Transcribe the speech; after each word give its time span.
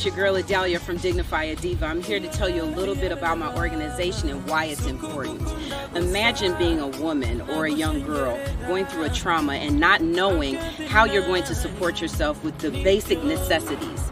It's 0.00 0.06
your 0.06 0.16
girl 0.16 0.36
Adalia 0.36 0.80
from 0.80 0.96
Dignify 0.96 1.42
a 1.42 1.56
Diva. 1.56 1.84
I'm 1.84 2.02
here 2.02 2.18
to 2.20 2.28
tell 2.28 2.48
you 2.48 2.62
a 2.62 2.64
little 2.64 2.94
bit 2.94 3.12
about 3.12 3.36
my 3.36 3.54
organization 3.54 4.30
and 4.30 4.48
why 4.48 4.64
it's 4.64 4.86
important. 4.86 5.46
Imagine 5.94 6.56
being 6.56 6.80
a 6.80 6.86
woman 6.86 7.42
or 7.42 7.66
a 7.66 7.70
young 7.70 8.02
girl 8.06 8.42
going 8.66 8.86
through 8.86 9.04
a 9.04 9.10
trauma 9.10 9.52
and 9.52 9.78
not 9.78 10.00
knowing 10.00 10.54
how 10.88 11.04
you're 11.04 11.26
going 11.26 11.44
to 11.44 11.54
support 11.54 12.00
yourself 12.00 12.42
with 12.42 12.56
the 12.60 12.70
basic 12.70 13.22
necessities. 13.22 14.10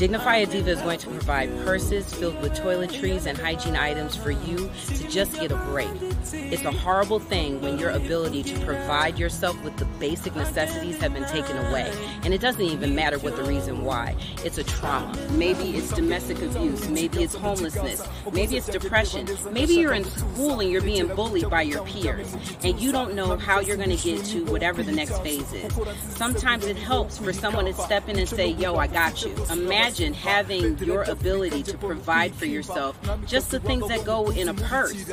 Dignify 0.00 0.36
a 0.36 0.46
Diva 0.46 0.70
is 0.70 0.80
going 0.80 0.98
to 1.00 1.08
provide 1.08 1.50
purses 1.62 2.10
filled 2.14 2.40
with 2.40 2.54
toiletries 2.54 3.26
and 3.26 3.36
hygiene 3.36 3.76
items 3.76 4.16
for 4.16 4.30
you 4.30 4.70
to 4.86 5.08
just 5.08 5.38
get 5.38 5.52
a 5.52 5.56
break. 5.56 5.90
It's 6.32 6.64
a 6.64 6.70
horrible 6.70 7.18
thing 7.18 7.60
when 7.60 7.78
your 7.78 7.90
ability 7.90 8.44
to 8.44 8.58
provide 8.60 9.18
yourself 9.18 9.62
with 9.62 9.76
the 9.76 9.84
basic 9.84 10.34
necessities 10.34 10.96
have 11.02 11.12
been 11.12 11.26
taken 11.26 11.54
away. 11.66 11.92
And 12.22 12.32
it 12.32 12.40
doesn't 12.40 12.62
even 12.62 12.94
matter 12.94 13.18
what 13.18 13.36
the 13.36 13.44
reason 13.44 13.84
why. 13.84 14.16
It's 14.42 14.56
a 14.56 14.64
trauma. 14.64 15.14
Maybe 15.32 15.76
it's 15.76 15.92
domestic 15.92 16.40
abuse. 16.40 16.88
Maybe 16.88 17.22
it's 17.22 17.34
homelessness. 17.34 18.02
Maybe 18.32 18.56
it's 18.56 18.68
depression. 18.68 19.28
Maybe 19.52 19.74
you're 19.74 19.92
in 19.92 20.04
school 20.04 20.60
and 20.60 20.70
you're 20.70 20.80
being 20.80 21.08
bullied 21.08 21.50
by 21.50 21.60
your 21.60 21.84
peers 21.84 22.34
and 22.62 22.80
you 22.80 22.90
don't 22.90 23.14
know 23.14 23.36
how 23.36 23.60
you're 23.60 23.76
going 23.76 23.94
to 23.94 24.02
get 24.02 24.24
to 24.24 24.46
whatever 24.46 24.82
the 24.82 24.92
next 24.92 25.18
phase 25.18 25.52
is. 25.52 25.70
Sometimes 26.16 26.64
it 26.64 26.78
helps 26.78 27.18
for 27.18 27.34
someone 27.34 27.66
to 27.66 27.74
step 27.74 28.08
in 28.08 28.18
and 28.18 28.26
say, 28.26 28.48
Yo, 28.48 28.76
I 28.76 28.86
got 28.86 29.22
you. 29.22 29.34
Imagine 29.50 29.89
imagine 29.90 30.14
having 30.14 30.78
your 30.78 31.02
ability 31.02 31.64
to 31.64 31.76
provide 31.76 32.32
for 32.32 32.46
yourself 32.46 32.96
just 33.26 33.50
the 33.50 33.58
things 33.58 33.88
that 33.88 34.04
go 34.04 34.30
in 34.30 34.48
a 34.48 34.54
purse. 34.54 35.04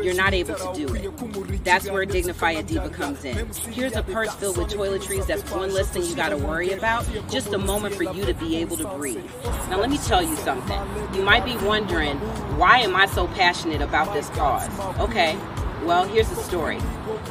You're 0.00 0.14
not 0.14 0.32
able 0.32 0.54
to 0.54 0.72
do 0.74 0.94
it. 0.94 1.64
That's 1.64 1.90
where 1.90 2.04
Dignify 2.04 2.52
a 2.52 2.62
Diva 2.62 2.88
comes 2.88 3.24
in. 3.24 3.50
Here's 3.72 3.96
a 3.96 4.04
purse 4.04 4.32
filled 4.36 4.58
with 4.58 4.68
toiletries. 4.68 5.26
That's 5.26 5.50
one 5.50 5.74
less 5.74 5.88
thing 5.88 6.04
you 6.04 6.14
got 6.14 6.28
to 6.28 6.36
worry 6.36 6.70
about. 6.70 7.04
Just 7.28 7.52
a 7.52 7.58
moment 7.58 7.96
for 7.96 8.04
you 8.04 8.24
to 8.24 8.34
be 8.34 8.56
able 8.58 8.76
to 8.76 8.86
breathe. 8.90 9.24
Now, 9.70 9.80
let 9.80 9.90
me 9.90 9.98
tell 9.98 10.22
you 10.22 10.36
something. 10.36 10.80
You 11.12 11.22
might 11.22 11.44
be 11.44 11.56
wondering, 11.66 12.18
why 12.58 12.78
am 12.78 12.94
I 12.94 13.06
so 13.06 13.26
passionate 13.28 13.82
about 13.82 14.14
this 14.14 14.28
cause? 14.30 14.68
Okay, 15.00 15.36
well, 15.84 16.04
here's 16.04 16.28
the 16.28 16.36
story. 16.36 16.78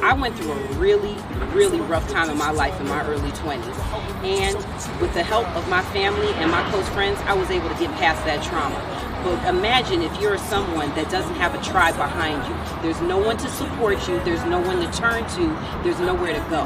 I 0.00 0.14
went 0.14 0.36
through 0.36 0.52
a 0.52 0.72
really, 0.74 1.16
really 1.52 1.80
rough 1.80 2.08
time 2.10 2.30
in 2.30 2.38
my 2.38 2.50
life 2.50 2.78
in 2.80 2.88
my 2.88 3.04
early 3.06 3.30
20s. 3.32 4.24
And 4.24 4.56
with 5.00 5.12
the 5.12 5.22
help 5.22 5.46
of 5.56 5.68
my 5.68 5.82
family 5.92 6.28
and 6.34 6.50
my 6.50 6.68
close 6.70 6.88
friends, 6.90 7.18
I 7.24 7.34
was 7.34 7.50
able 7.50 7.68
to 7.68 7.78
get 7.78 7.90
past 7.92 8.24
that 8.24 8.42
trauma. 8.42 8.76
But 9.22 9.54
imagine 9.54 10.02
if 10.02 10.20
you're 10.20 10.38
someone 10.38 10.88
that 10.90 11.10
doesn't 11.10 11.34
have 11.34 11.54
a 11.54 11.62
tribe 11.62 11.96
behind 11.96 12.46
you. 12.46 12.82
There's 12.82 13.00
no 13.02 13.18
one 13.18 13.36
to 13.38 13.48
support 13.48 14.06
you, 14.08 14.18
there's 14.20 14.44
no 14.44 14.60
one 14.60 14.78
to 14.80 14.90
turn 14.98 15.28
to, 15.30 15.82
there's 15.82 15.98
nowhere 16.00 16.32
to 16.32 16.50
go. 16.50 16.64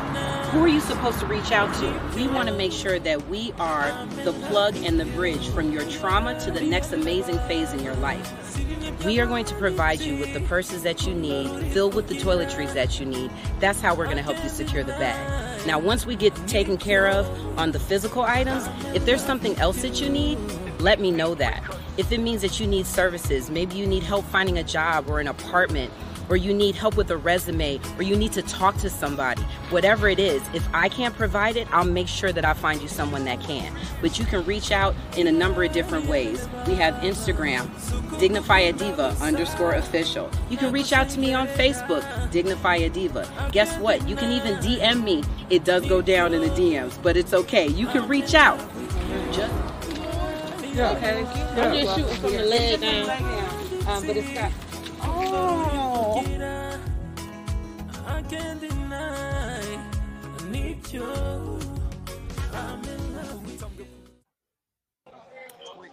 Who 0.51 0.65
are 0.65 0.69
you 0.69 0.81
supposed 0.81 1.21
to 1.21 1.27
reach 1.27 1.53
out 1.53 1.73
to? 1.77 2.17
We 2.17 2.29
want 2.29 2.49
to 2.49 2.55
make 2.55 2.73
sure 2.73 2.99
that 2.99 3.29
we 3.29 3.53
are 3.59 4.07
the 4.25 4.33
plug 4.49 4.77
and 4.77 5.01
the 5.01 5.07
bridge 5.07 5.49
from 5.49 5.73
your 5.73 5.89
trauma 5.91 6.39
to 6.41 6.51
the 6.51 6.61
next 6.61 6.93
amazing 6.93 7.39
phase 7.41 7.73
in 7.73 7.83
your 7.83 7.95
life. 7.95 8.31
We 9.05 9.19
are 9.21 9.27
going 9.27 9.45
to 9.47 9.55
provide 9.55 10.01
you 10.01 10.17
with 10.19 10.35
the 10.35 10.41
purses 10.41 10.83
that 10.83 11.07
you 11.07 11.15
need, 11.15 11.49
filled 11.73 11.95
with 11.95 12.09
the 12.09 12.15
toiletries 12.17 12.75
that 12.75 13.01
you 13.01 13.07
need. 13.07 13.31
That's 13.59 13.81
how 13.81 13.95
we're 13.95 14.05
going 14.05 14.19
to 14.19 14.23
help 14.23 14.43
you 14.43 14.49
secure 14.49 14.85
the 14.85 14.93
bag. 14.93 15.67
Now, 15.67 15.79
once 15.79 16.07
we 16.07 16.17
get 16.17 16.35
taken 16.47 16.77
care 16.77 17.07
of 17.07 17.27
on 17.59 17.73
the 17.73 17.81
physical 17.81 18.23
items, 18.23 18.69
if 18.95 19.05
there's 19.05 19.25
something 19.25 19.57
else 19.57 19.83
that 19.83 20.01
you 20.01 20.09
need, 20.09 20.39
let 20.81 21.01
me 21.01 21.11
know 21.11 21.35
that. 21.35 21.63
If 21.97 22.13
it 22.13 22.21
means 22.21 22.43
that 22.43 22.61
you 22.61 22.67
need 22.67 22.87
services, 22.87 23.51
maybe 23.51 23.77
you 23.77 23.87
need 23.87 24.03
help 24.03 24.25
finding 24.27 24.59
a 24.59 24.65
job 24.65 25.09
or 25.09 25.21
an 25.21 25.29
apartment 25.29 25.93
or 26.31 26.37
you 26.37 26.55
need 26.55 26.77
help 26.77 26.97
with 26.97 27.11
a 27.11 27.17
resume, 27.17 27.81
or 27.99 28.05
you 28.05 28.17
need 28.17 28.33
to 28.33 28.43
talk 28.43 28.77
to 28.79 28.89
somebody, 28.89 29.43
whatever 29.69 30.09
it 30.09 30.21
is, 30.21 30.41
if 30.55 30.67
I 30.73 30.89
can't 30.89 31.15
provide 31.15 31.57
it, 31.57 31.67
I'll 31.73 31.85
make 31.85 32.09
sure 32.09 32.33
that 32.33 32.45
I 32.45 32.55
find 32.55 32.81
you 32.81 32.89
someone 32.89 33.25
that 33.25 33.41
can. 33.41 33.77
But 34.01 34.19
you 34.19 34.25
can 34.25 34.45
reach 34.45 34.71
out 34.71 34.95
in 35.17 35.27
a 35.27 35.33
number 35.33 35.65
of 35.65 35.73
different 35.73 36.07
ways. 36.07 36.49
We 36.69 36.77
have 36.77 36.95
Instagram, 37.03 37.69
Dignify 38.21 38.61
a 38.61 38.73
Diva 38.73 39.17
underscore 39.21 39.75
official. 39.75 40.31
You 40.49 40.57
can 40.57 40.73
reach 40.73 40.93
out 40.93 41.09
to 41.11 41.19
me 41.19 41.35
on 41.35 41.49
Facebook, 41.49 42.31
Dignify 42.31 42.77
a 42.77 42.89
Diva. 42.89 43.51
Guess 43.53 43.79
what? 43.79 44.09
You 44.09 44.15
can 44.15 44.31
even 44.31 44.55
DM 44.59 45.03
me. 45.03 45.25
It 45.51 45.65
does 45.65 45.85
go 45.87 46.01
down 46.01 46.33
in 46.33 46.43
the 46.43 46.51
DMs, 46.51 47.03
but 47.03 47.17
it's 47.17 47.35
okay. 47.35 47.67
You 47.67 47.89
can 47.89 48.07
reach 48.07 48.35
out. 48.35 48.59
Just 49.33 49.53
yeah. 50.75 50.93
Okay. 50.93 51.25
I'm 51.61 51.75
just 51.75 51.97
shooting 51.97 52.15
from 52.17 52.33
the 52.33 52.43
leg 52.45 52.81
down. 52.81 53.11
Um, 53.89 54.07
but 54.07 54.17
it's 54.17 54.33
got. 54.33 54.53
Oh. 55.03 55.60
I 58.31 58.33
can't 58.33 58.61
deny. 58.61 59.61
I 60.23 60.51
need 60.51 60.87
you. 60.93 61.03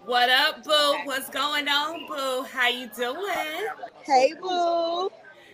What 0.05 0.29
up, 0.29 0.63
boo? 0.63 0.97
What's 1.05 1.31
going 1.31 1.67
on, 1.67 2.05
boo? 2.05 2.43
How 2.43 2.67
you 2.67 2.91
doing? 2.95 3.67
Hey, 4.03 4.35
boo. 4.39 5.09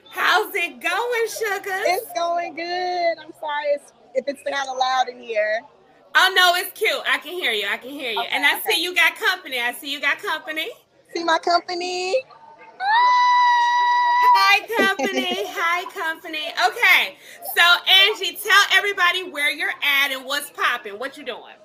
How's 0.09 0.53
it 0.55 0.81
going, 0.81 1.27
sugar? 1.29 1.79
It's 1.85 2.11
going 2.15 2.55
good. 2.55 3.15
I'm 3.17 3.31
sorry 3.39 3.77
if 4.13 4.25
it's 4.27 4.43
kind 4.43 4.67
of 4.69 4.77
loud 4.77 5.07
in 5.07 5.21
here. 5.21 5.61
Oh 6.15 6.33
no, 6.35 6.53
it's 6.55 6.77
cute. 6.77 7.01
I 7.07 7.17
can 7.19 7.31
hear 7.31 7.53
you. 7.53 7.65
I 7.65 7.77
can 7.77 7.91
hear 7.91 8.11
you. 8.11 8.19
Okay, 8.19 8.29
and 8.29 8.45
I 8.45 8.57
okay. 8.57 8.73
see 8.73 8.83
you 8.83 8.93
got 8.93 9.15
company. 9.15 9.61
I 9.61 9.71
see 9.71 9.89
you 9.89 10.01
got 10.01 10.19
company. 10.19 10.69
See 11.15 11.23
my 11.23 11.39
company? 11.39 12.15
Hi, 14.33 14.65
company. 14.77 15.43
Hi, 15.47 15.83
company. 15.91 16.47
Okay, 16.67 17.17
so 17.55 17.61
Angie, 17.91 18.37
tell 18.37 18.63
everybody 18.73 19.23
where 19.29 19.51
you're 19.51 19.73
at 19.83 20.11
and 20.11 20.25
what's 20.25 20.49
popping. 20.51 20.97
What 20.99 21.17
you 21.17 21.25
doing? 21.25 21.55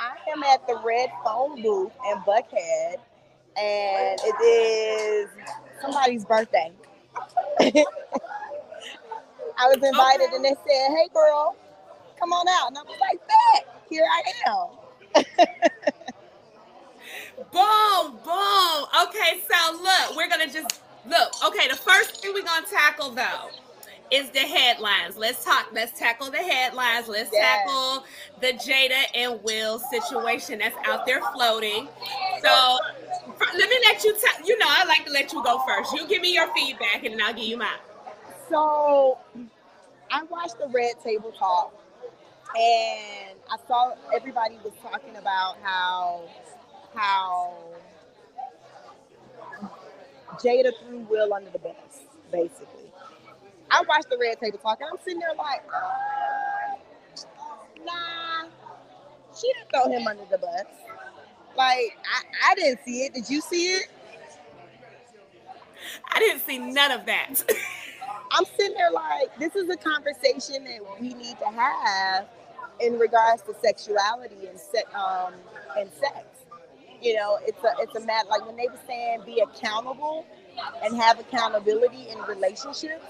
I 0.00 0.16
am 0.32 0.42
at 0.42 0.66
the 0.66 0.80
Red 0.84 1.10
Phone 1.24 1.62
booth 1.62 1.92
in 2.10 2.18
Buckhead, 2.20 2.96
and 3.56 4.20
it 4.22 4.44
is 4.44 5.30
somebody's 5.82 6.26
birthday. 6.26 6.72
I 7.60 7.84
was 9.68 9.76
invited, 9.82 10.26
okay. 10.28 10.36
and 10.36 10.44
they 10.44 10.50
said, 10.50 10.88
"Hey, 10.96 11.08
girl, 11.14 11.56
come 12.20 12.32
on 12.32 12.46
out," 12.48 12.68
and 12.68 12.78
I 12.78 12.82
was 12.82 12.98
like, 13.00 13.20
"Bet, 13.28 13.82
here 13.90 14.06
I 14.10 14.22
am." 14.50 14.68
boom, 17.52 18.18
boom. 18.24 18.86
Okay, 19.08 19.42
so 19.48 19.72
look, 19.82 20.16
we're 20.16 20.28
gonna 20.28 20.50
just 20.52 20.80
look. 21.06 21.32
Okay, 21.46 21.68
the 21.68 21.76
first 21.76 22.22
thing 22.22 22.32
we're 22.34 22.42
gonna 22.42 22.66
tackle 22.66 23.10
though 23.10 23.50
is 24.10 24.28
the 24.30 24.40
headlines. 24.40 25.16
Let's 25.16 25.44
talk. 25.44 25.68
Let's 25.72 25.98
tackle 25.98 26.30
the 26.30 26.38
headlines. 26.38 27.08
Let's 27.08 27.30
yes. 27.32 27.64
tackle 27.64 28.04
the 28.40 28.52
Jada 28.58 29.04
and 29.14 29.42
Will 29.42 29.78
situation 29.78 30.58
that's 30.58 30.76
out 30.86 31.06
there 31.06 31.20
floating. 31.32 31.88
So 32.42 32.78
let 33.38 33.70
me 33.70 33.78
let 33.84 34.04
you 34.04 34.14
tell. 34.14 34.46
You 34.46 34.58
know, 34.58 34.66
I 34.68 34.84
like 34.84 35.06
to 35.06 35.12
let 35.12 35.32
you 35.32 35.42
go 35.42 35.62
first. 35.66 35.92
You 35.92 36.06
give 36.08 36.22
me 36.22 36.34
your 36.34 36.52
feedback, 36.54 37.04
and 37.04 37.14
then 37.14 37.22
I'll 37.22 37.34
give 37.34 37.44
you 37.44 37.56
mine. 37.56 37.68
So 38.48 39.18
I 40.10 40.24
watched 40.24 40.58
the 40.58 40.68
Red 40.68 41.00
Table 41.04 41.32
Talk, 41.38 41.72
and 42.56 43.38
I 43.48 43.56
saw 43.68 43.94
everybody 44.14 44.58
was 44.64 44.72
talking 44.82 45.16
about 45.16 45.56
how 45.62 46.22
how 46.94 47.54
Jada 50.38 50.72
threw 50.80 50.98
Will 51.10 51.32
under 51.34 51.50
the 51.50 51.58
bus, 51.58 51.74
basically. 52.32 52.90
I 53.70 53.82
watched 53.88 54.10
the 54.10 54.18
Red 54.18 54.40
Table 54.40 54.58
Talk, 54.58 54.80
and 54.80 54.90
I'm 54.92 54.98
sitting 55.04 55.20
there 55.20 55.34
like, 55.36 55.62
uh, 55.74 56.76
nah, 57.84 58.48
she 59.38 59.52
didn't 59.52 59.70
throw 59.72 59.90
him 59.92 60.06
under 60.06 60.24
the 60.30 60.38
bus. 60.38 60.64
Like, 61.56 61.98
I, 62.04 62.52
I 62.52 62.54
didn't 62.54 62.80
see 62.84 63.02
it. 63.04 63.14
Did 63.14 63.28
you 63.30 63.40
see 63.40 63.74
it? 63.74 63.86
I 66.12 66.18
didn't 66.18 66.42
see 66.42 66.58
none 66.58 66.90
of 66.90 67.06
that. 67.06 67.34
I'm 68.32 68.44
sitting 68.44 68.76
there 68.76 68.90
like, 68.92 69.36
this 69.38 69.56
is 69.56 69.68
a 69.70 69.76
conversation 69.76 70.64
that 70.64 70.80
we 71.00 71.14
need 71.14 71.38
to 71.38 71.46
have 71.46 72.26
in 72.80 72.98
regards 72.98 73.42
to 73.42 73.54
sexuality 73.60 74.46
and 74.48 74.58
se- 74.58 74.84
um, 74.94 75.34
and 75.78 75.90
sex. 75.92 76.39
You 77.02 77.16
know, 77.16 77.38
it's 77.46 77.62
a 77.64 77.72
it's 77.80 77.94
a 77.94 78.04
matter 78.04 78.28
like 78.28 78.46
when 78.46 78.56
they 78.56 78.68
were 78.68 78.78
saying 78.86 79.22
be 79.24 79.40
accountable 79.40 80.26
and 80.84 80.96
have 80.96 81.18
accountability 81.18 82.08
in 82.08 82.18
relationships. 82.22 83.04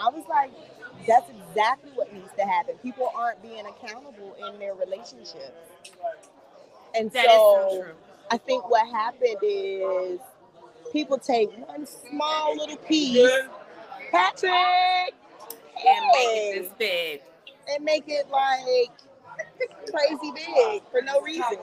I 0.00 0.08
was 0.10 0.24
like, 0.28 0.50
that's 1.06 1.28
exactly 1.30 1.90
what 1.94 2.12
needs 2.12 2.30
to 2.38 2.44
happen. 2.44 2.74
People 2.82 3.10
aren't 3.14 3.42
being 3.42 3.64
accountable 3.66 4.36
in 4.46 4.58
their 4.58 4.74
relationships. 4.74 5.52
And 6.94 7.10
that 7.12 7.24
so, 7.24 7.86
I 8.30 8.38
think 8.38 8.68
what 8.68 8.86
happened 8.88 9.38
is 9.42 10.20
people 10.92 11.18
take 11.18 11.50
one 11.66 11.86
small 11.86 12.56
little 12.56 12.76
piece, 12.76 13.30
Patrick, 14.10 14.52
and 14.52 16.06
make 16.14 16.28
it 16.28 16.62
this 16.62 16.72
big. 16.78 17.20
And 17.68 17.84
make 17.84 18.04
it 18.08 18.28
like 18.30 18.90
crazy 19.90 20.32
big 20.34 20.82
for 20.90 21.02
no 21.02 21.20
reason. 21.20 21.58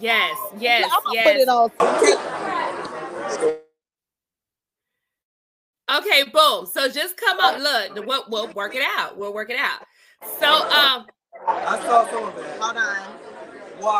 Yes, 0.00 0.36
yes, 0.58 0.90
I'm 0.92 1.02
gonna 1.04 1.14
yes. 1.14 1.26
put 1.26 1.36
it. 1.36 1.48
Okay, 5.90 6.22
boom. 6.32 6.66
So 6.66 6.88
just 6.88 7.16
come 7.16 7.38
up. 7.40 7.58
Look, 7.58 8.06
we'll, 8.06 8.24
we'll 8.28 8.52
work 8.52 8.74
it 8.74 8.82
out. 8.98 9.16
We'll 9.16 9.32
work 9.34 9.50
it 9.50 9.58
out. 9.58 9.80
So 10.40 10.46
um 10.46 11.06
I 11.46 11.78
saw 11.84 12.08
some 12.10 12.24
of 12.24 12.34
that. 12.36 12.60
Hold 12.60 12.76
on. 12.76 12.96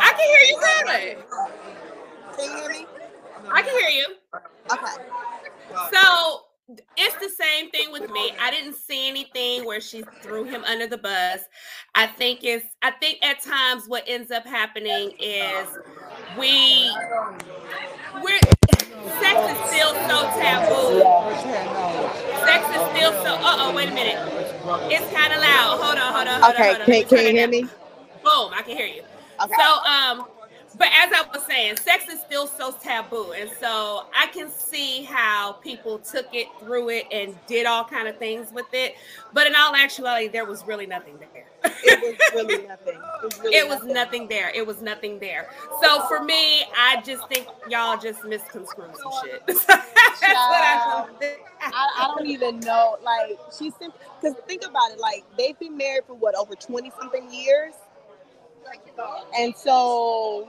I 0.02 0.12
can 0.12 0.28
hear 0.28 0.40
you 0.48 0.58
clearly. 0.58 1.16
Can 2.36 2.44
you 2.44 2.56
hear 2.56 2.68
me? 2.70 2.86
I 3.52 3.62
can 3.62 3.78
hear 3.80 3.90
you. 3.90 4.06
Okay. 4.72 4.94
So 5.92 6.47
it's 6.96 7.16
the 7.16 7.30
same 7.42 7.70
thing 7.70 7.92
with 7.92 8.10
me. 8.10 8.32
I 8.40 8.50
didn't 8.50 8.74
see 8.74 9.08
anything 9.08 9.64
where 9.64 9.80
she 9.80 10.02
threw 10.22 10.44
him 10.44 10.64
under 10.64 10.86
the 10.86 10.98
bus. 10.98 11.40
I 11.94 12.06
think 12.06 12.40
it's 12.42 12.66
I 12.82 12.90
think 12.92 13.24
at 13.24 13.40
times 13.40 13.84
what 13.88 14.04
ends 14.06 14.30
up 14.30 14.46
happening 14.46 15.12
is 15.18 15.68
we 16.38 16.90
we're 18.22 18.38
sex 19.20 19.38
is 19.50 19.58
still 19.72 19.94
so 20.08 20.28
taboo. 20.40 21.00
Sex 22.44 22.64
is 22.68 22.82
still 22.96 23.12
so 23.24 23.34
uh 23.40 23.56
oh 23.60 23.72
wait 23.74 23.88
a 23.88 23.94
minute. 23.94 24.18
It's 24.90 25.06
kind 25.12 25.32
of 25.32 25.40
loud. 25.40 25.78
Hold 25.80 25.98
on, 25.98 26.12
hold 26.14 26.28
on, 26.28 26.40
hold 26.42 26.54
Okay, 26.54 26.62
on, 26.70 26.80
hold 26.80 26.80
on. 26.80 26.86
can, 26.86 27.08
can 27.08 27.26
you 27.26 27.32
hear 27.32 27.48
me? 27.48 27.62
Boom, 28.22 28.50
I 28.52 28.62
can 28.64 28.76
hear 28.76 28.86
you. 28.86 29.02
Okay. 29.42 29.54
So, 29.56 29.64
um, 29.84 30.26
but 30.78 30.88
as 30.96 31.12
I 31.12 31.26
was 31.32 31.44
saying, 31.44 31.76
sex 31.76 32.08
is 32.08 32.20
still 32.20 32.46
so 32.46 32.70
taboo, 32.70 33.32
and 33.32 33.50
so 33.60 34.06
I 34.16 34.28
can 34.28 34.48
see 34.48 35.02
how 35.02 35.54
people 35.54 35.98
took 35.98 36.26
it, 36.32 36.46
through 36.60 36.90
it, 36.90 37.06
and 37.10 37.34
did 37.48 37.66
all 37.66 37.84
kind 37.84 38.06
of 38.06 38.16
things 38.18 38.52
with 38.52 38.72
it. 38.72 38.94
But 39.32 39.48
in 39.48 39.56
all 39.56 39.74
actuality, 39.74 40.28
there 40.28 40.44
was 40.44 40.64
really 40.66 40.86
nothing 40.86 41.18
there. 41.18 41.46
it 41.64 42.18
was 42.34 42.46
really 42.46 42.66
nothing. 42.66 42.98
It 43.18 43.24
was, 43.24 43.40
really 43.40 43.56
it 43.56 43.68
was 43.68 43.82
nothing 43.82 44.28
there. 44.28 44.50
It 44.54 44.64
was 44.64 44.80
nothing 44.80 45.18
there. 45.18 45.48
So 45.82 46.06
for 46.06 46.22
me, 46.22 46.62
I 46.76 47.02
just 47.04 47.26
think 47.28 47.48
y'all 47.68 47.98
just 47.98 48.22
misconstrued 48.24 48.96
some 48.96 49.12
shit. 49.24 49.44
That's 49.46 49.66
what 49.66 49.82
I 50.22 51.06
think. 51.18 51.40
I, 51.60 51.88
I 51.98 52.14
don't 52.16 52.28
even 52.28 52.60
know. 52.60 52.96
Like 53.02 53.38
she's 53.58 53.72
because 53.74 54.36
think 54.46 54.64
about 54.64 54.92
it. 54.92 55.00
Like 55.00 55.24
they've 55.36 55.58
been 55.58 55.76
married 55.76 56.04
for 56.06 56.14
what 56.14 56.36
over 56.36 56.54
twenty 56.54 56.92
something 56.96 57.28
years, 57.32 57.74
and 59.36 59.54
so 59.56 60.48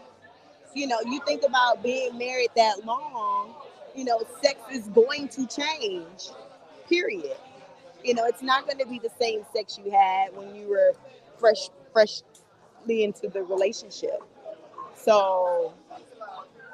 you 0.80 0.88
know 0.88 1.00
you 1.06 1.20
think 1.28 1.44
about 1.44 1.84
being 1.84 2.18
married 2.18 2.50
that 2.56 2.86
long. 2.86 3.54
You 3.94 4.06
know, 4.06 4.22
sex 4.42 4.60
is 4.72 4.88
going 4.88 5.28
to 5.30 5.46
change. 5.46 6.30
Period. 6.88 7.36
You 8.02 8.14
know, 8.14 8.26
it's 8.26 8.42
not 8.42 8.66
going 8.66 8.78
to 8.78 8.86
be 8.86 8.98
the 9.00 9.10
same 9.20 9.42
sex 9.54 9.78
you 9.84 9.92
had 9.92 10.34
when 10.34 10.56
you 10.56 10.70
were 10.70 10.94
fresh, 11.38 11.70
freshly 11.92 13.04
into 13.04 13.28
the 13.28 13.44
relationship. 13.44 14.22
So 14.96 15.74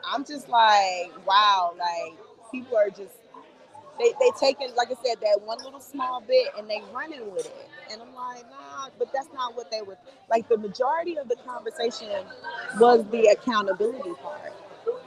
I'm 0.07 0.23
just 0.23 0.49
like, 0.49 1.11
wow, 1.25 1.73
like 1.79 2.13
people 2.51 2.77
are 2.77 2.89
just 2.89 3.15
they 3.97 4.11
they 4.19 4.29
taking 4.39 4.75
like 4.75 4.89
I 4.91 4.95
said 5.03 5.19
that 5.21 5.39
one 5.41 5.57
little 5.63 5.79
small 5.79 6.21
bit 6.21 6.49
and 6.57 6.69
they 6.69 6.81
running 6.93 7.33
with 7.33 7.47
it, 7.47 7.69
and 7.91 8.01
I'm 8.01 8.13
like, 8.15 8.43
nah, 8.49 8.89
but 8.97 9.11
that's 9.13 9.29
not 9.33 9.55
what 9.55 9.71
they 9.71 9.81
were 9.81 9.97
like. 10.29 10.47
The 10.49 10.57
majority 10.57 11.17
of 11.17 11.27
the 11.27 11.35
conversation 11.45 12.25
was 12.79 13.05
the 13.11 13.27
accountability 13.27 14.13
part. 14.21 14.53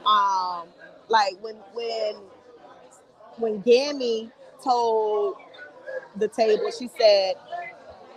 Um, 0.05 0.67
like 1.07 1.33
when 1.41 1.55
when 1.73 2.15
when 3.37 3.61
Gammy 3.61 4.29
told 4.63 5.35
the 6.15 6.27
table, 6.27 6.71
she 6.77 6.89
said, 6.99 7.35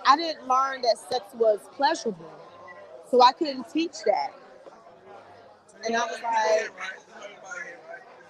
I 0.06 0.16
didn't 0.16 0.46
learn 0.48 0.82
that 0.82 0.96
sex 1.10 1.24
was 1.34 1.60
pleasurable, 1.76 2.30
so 3.10 3.22
I 3.22 3.32
couldn't 3.32 3.68
teach 3.68 3.94
that. 4.06 4.32
And 5.84 5.96
I 5.96 6.00
was 6.04 6.20
like, 6.22 6.72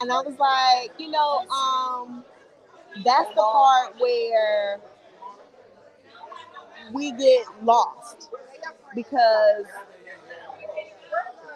and 0.01 0.11
I 0.11 0.21
was 0.21 0.39
like, 0.39 0.99
you 0.99 1.11
know, 1.11 1.47
um, 1.49 2.25
that's 3.05 3.29
the 3.31 3.43
part 3.43 3.95
where 3.99 4.81
we 6.93 7.13
get 7.13 7.47
lost 7.63 8.31
because 8.95 9.65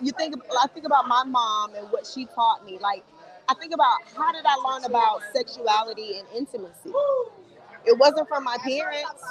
you 0.03 0.13
think 0.13 0.35
I 0.63 0.67
think 0.69 0.87
about 0.87 1.09
my 1.09 1.25
mom 1.25 1.75
and 1.75 1.89
what 1.91 2.07
she 2.07 2.27
taught 2.27 2.65
me. 2.65 2.79
Like 2.81 3.03
I 3.49 3.55
think 3.55 3.73
about 3.75 3.99
how 4.17 4.33
did 4.33 4.45
I 4.47 4.55
learn 4.57 4.85
about 4.85 5.23
sexuality 5.35 6.19
and 6.19 6.27
intimacy? 6.37 6.91
It 7.85 7.97
wasn't 7.99 8.29
from 8.29 8.45
my 8.45 8.57
parents. 8.59 9.23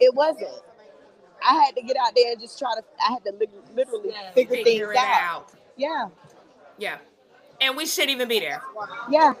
It 0.00 0.14
wasn't. 0.14 0.62
I 1.46 1.54
had 1.64 1.76
to 1.76 1.82
get 1.82 1.96
out 1.96 2.12
there 2.16 2.32
and 2.32 2.40
just 2.40 2.58
try 2.58 2.74
to. 2.76 2.82
I 3.06 3.12
had 3.12 3.24
to 3.24 3.32
li- 3.38 3.48
literally 3.74 4.10
figure, 4.34 4.56
Figure 4.56 4.86
things 4.88 4.96
out. 4.98 5.20
out. 5.22 5.52
Yeah, 5.76 6.08
Yeah. 6.78 6.98
And 7.60 7.76
we 7.76 7.86
shouldn't 7.86 8.12
even 8.12 8.28
be 8.28 8.40
there. 8.40 8.62
yeah. 9.10 9.34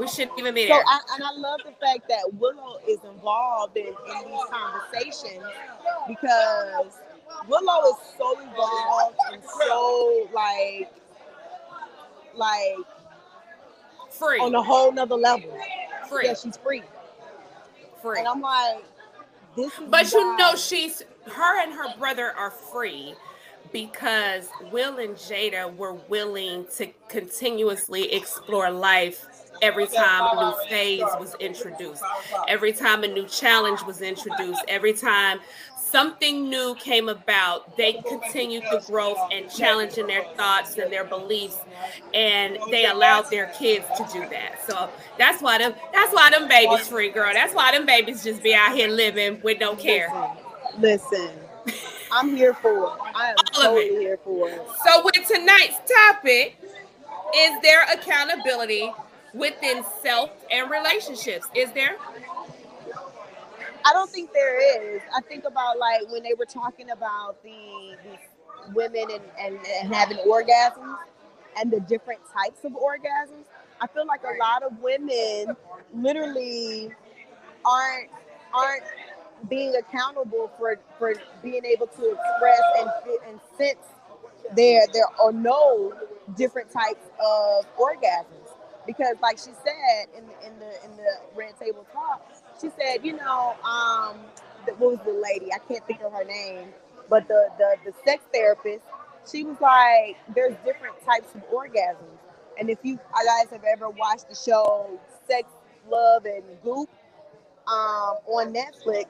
We 0.00 0.08
shouldn't 0.08 0.38
even 0.38 0.54
be 0.54 0.62
So 0.62 0.68
there. 0.74 0.84
I, 0.86 1.00
and 1.14 1.24
I 1.24 1.32
love 1.32 1.60
the 1.64 1.72
fact 1.72 2.08
that 2.08 2.22
Willow 2.34 2.80
is 2.88 2.98
involved 3.04 3.76
in, 3.76 3.86
in 3.86 4.30
these 4.30 4.44
conversations 4.50 5.44
because 6.08 6.98
Willow 7.48 7.90
is 7.90 7.96
so 8.16 8.40
involved 8.40 9.16
and 9.32 9.42
so 9.44 10.28
like 10.32 10.90
like 12.34 12.76
Free. 14.10 14.38
on 14.40 14.54
a 14.54 14.62
whole 14.62 14.92
nother 14.92 15.16
level. 15.16 15.56
Free. 16.08 16.26
Yeah, 16.26 16.34
she's 16.34 16.56
free. 16.56 16.82
Free. 18.02 18.18
And 18.18 18.28
I'm 18.28 18.40
like, 18.40 18.84
this 19.56 19.72
is 19.78 19.88
But 19.88 20.10
you 20.12 20.36
know, 20.36 20.56
she's 20.56 21.02
her 21.26 21.62
and 21.62 21.72
her 21.72 21.96
brother 21.98 22.32
are 22.32 22.50
free 22.50 23.14
because 23.72 24.48
Will 24.72 24.98
and 24.98 25.14
Jada 25.14 25.74
were 25.76 25.94
willing 26.08 26.66
to 26.76 26.88
continuously 27.08 28.12
explore 28.12 28.70
life 28.70 29.26
every 29.62 29.86
time 29.86 30.38
a 30.38 30.50
new 30.50 30.68
phase 30.68 31.04
was 31.18 31.34
introduced, 31.40 32.02
every 32.48 32.72
time 32.72 33.04
a 33.04 33.08
new 33.08 33.26
challenge 33.26 33.82
was 33.82 34.00
introduced, 34.00 34.62
every 34.68 34.92
time 34.92 35.40
something 35.76 36.48
new 36.48 36.74
came 36.76 37.08
about, 37.08 37.76
they 37.76 37.94
continued 38.08 38.62
the 38.70 38.82
growth 38.86 39.18
and 39.32 39.50
challenging 39.50 40.06
their 40.06 40.24
thoughts 40.36 40.76
and 40.78 40.92
their 40.92 41.04
beliefs, 41.04 41.58
and 42.14 42.58
they 42.70 42.86
allowed 42.86 43.28
their 43.30 43.46
kids 43.58 43.84
to 43.96 44.06
do 44.12 44.20
that. 44.30 44.60
So 44.66 44.88
that's 45.18 45.42
why 45.42 45.58
them 45.58 45.74
that's 45.92 46.12
why 46.14 46.30
them 46.30 46.48
babies 46.48 46.88
free, 46.88 47.10
girl. 47.10 47.32
That's 47.32 47.54
why 47.54 47.72
them 47.72 47.86
babies 47.86 48.24
just 48.24 48.42
be 48.42 48.54
out 48.54 48.74
here 48.74 48.88
living 48.88 49.40
with 49.42 49.60
no 49.60 49.74
care. 49.76 50.08
Listen, 50.78 51.30
I'm 52.12 52.36
here 52.36 52.54
for 52.54 52.70
it. 52.84 52.92
I 53.14 53.30
am 53.30 53.36
All 53.38 53.72
of 53.72 53.78
it. 53.78 53.88
totally 53.88 53.88
here 54.00 54.18
for 54.24 54.48
it. 54.48 54.62
So 54.86 55.02
with 55.04 55.14
tonight's 55.26 55.76
topic, 56.08 56.56
is 57.36 57.60
there 57.62 57.84
accountability 57.92 58.92
within 59.34 59.84
self 60.02 60.30
and 60.50 60.70
relationships? 60.70 61.46
Is 61.54 61.70
there? 61.72 61.96
I 63.84 63.92
don't 63.92 64.10
think 64.10 64.32
there 64.32 64.94
is. 64.96 65.02
I 65.16 65.20
think 65.22 65.44
about 65.44 65.78
like 65.78 66.10
when 66.10 66.22
they 66.22 66.34
were 66.34 66.44
talking 66.46 66.90
about 66.90 67.42
the, 67.42 67.96
the 68.04 68.74
women 68.74 69.06
and, 69.10 69.22
and, 69.40 69.58
and 69.82 69.94
having 69.94 70.18
orgasms 70.18 70.96
and 71.58 71.70
the 71.70 71.80
different 71.80 72.20
types 72.32 72.64
of 72.64 72.72
orgasms. 72.72 73.44
I 73.80 73.86
feel 73.86 74.06
like 74.06 74.20
a 74.24 74.36
lot 74.38 74.62
of 74.62 74.78
women 74.80 75.56
literally 75.94 76.90
aren't 77.64 78.10
aren't 78.52 78.82
being 79.48 79.74
accountable 79.76 80.50
for 80.58 80.78
for 80.98 81.14
being 81.42 81.64
able 81.64 81.86
to 81.86 82.10
express 82.12 82.60
and 82.78 82.90
and 83.28 83.40
sense 83.56 83.78
there 84.56 84.82
their 84.92 85.04
or 85.20 85.32
know 85.32 85.94
different 86.36 86.70
types 86.70 87.04
of 87.24 87.64
orgasms. 87.76 88.26
Because 88.86 89.16
like 89.22 89.38
she 89.38 89.52
said 89.64 90.08
in 90.16 90.24
the 90.26 90.46
in 90.46 90.58
the 90.58 90.84
in 90.84 90.96
the 90.96 91.12
red 91.36 91.58
table 91.60 91.86
talk 91.92 92.22
she 92.60 92.68
said 92.70 93.04
you 93.04 93.12
know 93.16 93.54
um 93.64 94.18
the, 94.66 94.72
what 94.74 94.92
was 94.92 95.00
the 95.06 95.12
lady? 95.12 95.52
I 95.52 95.58
can't 95.58 95.86
think 95.86 96.00
of 96.02 96.12
her 96.12 96.24
name 96.24 96.68
but 97.08 97.28
the 97.28 97.48
the 97.58 97.76
the 97.86 97.92
sex 98.06 98.24
therapist 98.32 98.84
she 99.30 99.44
was 99.44 99.60
like 99.60 100.16
there's 100.34 100.54
different 100.64 100.96
types 101.04 101.34
of 101.34 101.42
orgasms. 101.50 102.18
And 102.58 102.70
if 102.70 102.78
you 102.82 102.96
guys 102.96 103.50
have 103.52 103.64
ever 103.64 103.88
watched 103.90 104.28
the 104.28 104.34
show 104.34 105.00
sex 105.28 105.48
love 105.90 106.24
and 106.26 106.44
goop 106.62 106.88
um 107.68 108.16
on 108.28 108.54
netflix 108.54 109.06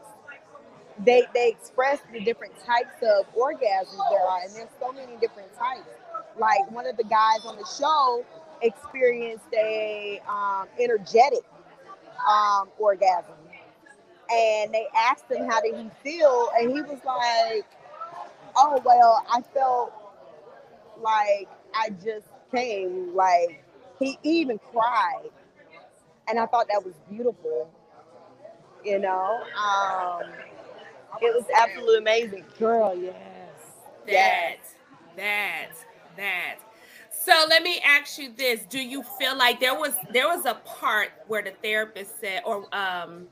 they 1.04 1.22
they 1.34 1.48
express 1.48 2.00
the 2.12 2.20
different 2.20 2.54
types 2.64 2.94
of 3.02 3.26
orgasms 3.34 3.98
there 4.10 4.22
are, 4.22 4.40
and 4.44 4.54
there's 4.54 4.68
so 4.80 4.92
many 4.92 5.16
different 5.20 5.52
types. 5.56 5.88
Like 6.38 6.70
one 6.70 6.86
of 6.86 6.96
the 6.96 7.04
guys 7.04 7.44
on 7.46 7.56
the 7.56 7.66
show 7.78 8.24
experienced 8.62 9.46
a 9.54 10.20
um, 10.28 10.66
energetic 10.78 11.44
um, 12.28 12.68
orgasm, 12.78 13.34
and 14.30 14.72
they 14.72 14.86
asked 14.96 15.30
him 15.30 15.48
how 15.48 15.60
did 15.60 15.74
he 15.76 15.90
feel, 16.02 16.50
and 16.58 16.70
he 16.70 16.82
was 16.82 17.00
like, 17.04 17.66
"Oh 18.56 18.80
well, 18.84 19.24
I 19.30 19.42
felt 19.54 19.92
like 21.00 21.48
I 21.74 21.90
just 22.04 22.26
came." 22.52 23.14
Like 23.14 23.64
he 23.98 24.18
even 24.22 24.58
cried, 24.72 25.30
and 26.28 26.38
I 26.38 26.46
thought 26.46 26.68
that 26.68 26.84
was 26.84 26.94
beautiful. 27.10 27.70
You 28.84 28.98
know. 28.98 29.40
Um, 29.56 30.32
it 31.20 31.34
was 31.34 31.44
absolutely 31.54 31.98
amazing. 31.98 32.44
Girl, 32.58 32.94
yes. 32.94 33.14
That, 34.06 34.12
Yes. 34.12 34.58
that, 35.16 35.68
that. 36.16 36.56
So 37.12 37.44
let 37.48 37.62
me 37.62 37.80
ask 37.84 38.18
you 38.18 38.32
this: 38.32 38.64
Do 38.64 38.80
you 38.82 39.02
feel 39.18 39.36
like 39.36 39.60
there 39.60 39.74
was 39.74 39.92
there 40.12 40.26
was 40.26 40.46
a 40.46 40.54
part 40.64 41.10
where 41.26 41.42
the 41.42 41.52
therapist 41.62 42.18
said, 42.20 42.42
or 42.46 42.66
um, 42.74 43.26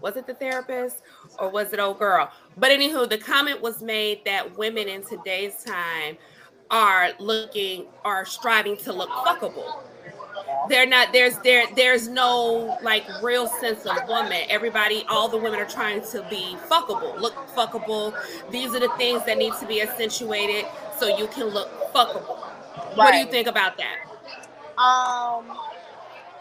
was 0.00 0.16
it 0.16 0.26
the 0.26 0.34
therapist 0.34 1.02
or 1.38 1.50
was 1.50 1.72
it 1.72 1.78
old 1.78 1.98
girl? 1.98 2.30
But 2.56 2.70
anywho, 2.70 3.08
the 3.08 3.18
comment 3.18 3.60
was 3.60 3.82
made 3.82 4.24
that 4.24 4.56
women 4.56 4.88
in 4.88 5.02
today's 5.02 5.62
time 5.64 6.16
are 6.70 7.10
looking 7.18 7.86
are 8.04 8.24
striving 8.24 8.76
to 8.78 8.92
look 8.92 9.10
fuckable. 9.10 9.82
They're 10.68 10.86
not 10.86 11.12
there's 11.12 11.38
there 11.38 11.64
there's 11.74 12.08
no 12.08 12.76
like 12.82 13.04
real 13.22 13.46
sense 13.46 13.86
of 13.86 13.96
woman. 14.08 14.42
Everybody, 14.48 15.04
all 15.08 15.28
the 15.28 15.38
women 15.38 15.60
are 15.60 15.66
trying 15.68 16.02
to 16.12 16.22
be 16.30 16.56
fuckable, 16.68 17.18
look 17.20 17.34
fuckable. 17.48 18.14
These 18.50 18.74
are 18.74 18.80
the 18.80 18.90
things 18.98 19.24
that 19.26 19.38
need 19.38 19.54
to 19.60 19.66
be 19.66 19.80
accentuated 19.82 20.66
so 20.98 21.16
you 21.16 21.28
can 21.28 21.46
look 21.46 21.70
fuckable. 21.92 22.38
Right. 22.96 22.96
What 22.96 23.12
do 23.12 23.18
you 23.18 23.26
think 23.26 23.48
about 23.48 23.76
that? 23.78 23.98
Um 24.78 25.56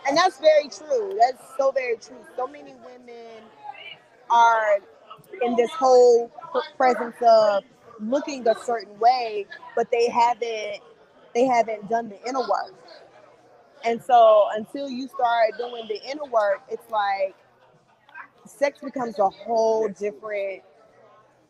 and 0.08 0.18
that's 0.18 0.40
very 0.40 0.70
true. 0.70 1.18
That's 1.20 1.44
so 1.58 1.72
very 1.72 1.98
true. 1.98 2.18
So 2.36 2.48
many 2.48 2.74
women 2.86 3.44
are 4.30 4.80
in 5.42 5.56
this 5.56 5.72
whole 5.72 6.32
presence 6.78 7.16
of 7.28 7.64
looking 8.00 8.48
a 8.48 8.56
certain 8.56 8.98
way, 9.00 9.46
but 9.76 9.90
they 9.92 10.10
haven't 10.10 10.82
they 11.34 11.46
haven't 11.46 11.90
done 11.90 12.10
the 12.10 12.20
inner 12.28 12.42
work. 12.42 12.74
And 13.86 14.01
so 14.04 14.48
until 14.56 14.89
you 14.89 15.08
start 15.08 15.51
doing 15.58 15.88
the 15.88 16.01
inner 16.10 16.25
work, 16.25 16.63
it's 16.70 16.89
like 16.89 17.36
sex 18.46 18.80
becomes 18.82 19.20
a 19.20 19.30
whole 19.30 19.88
different 19.89 20.63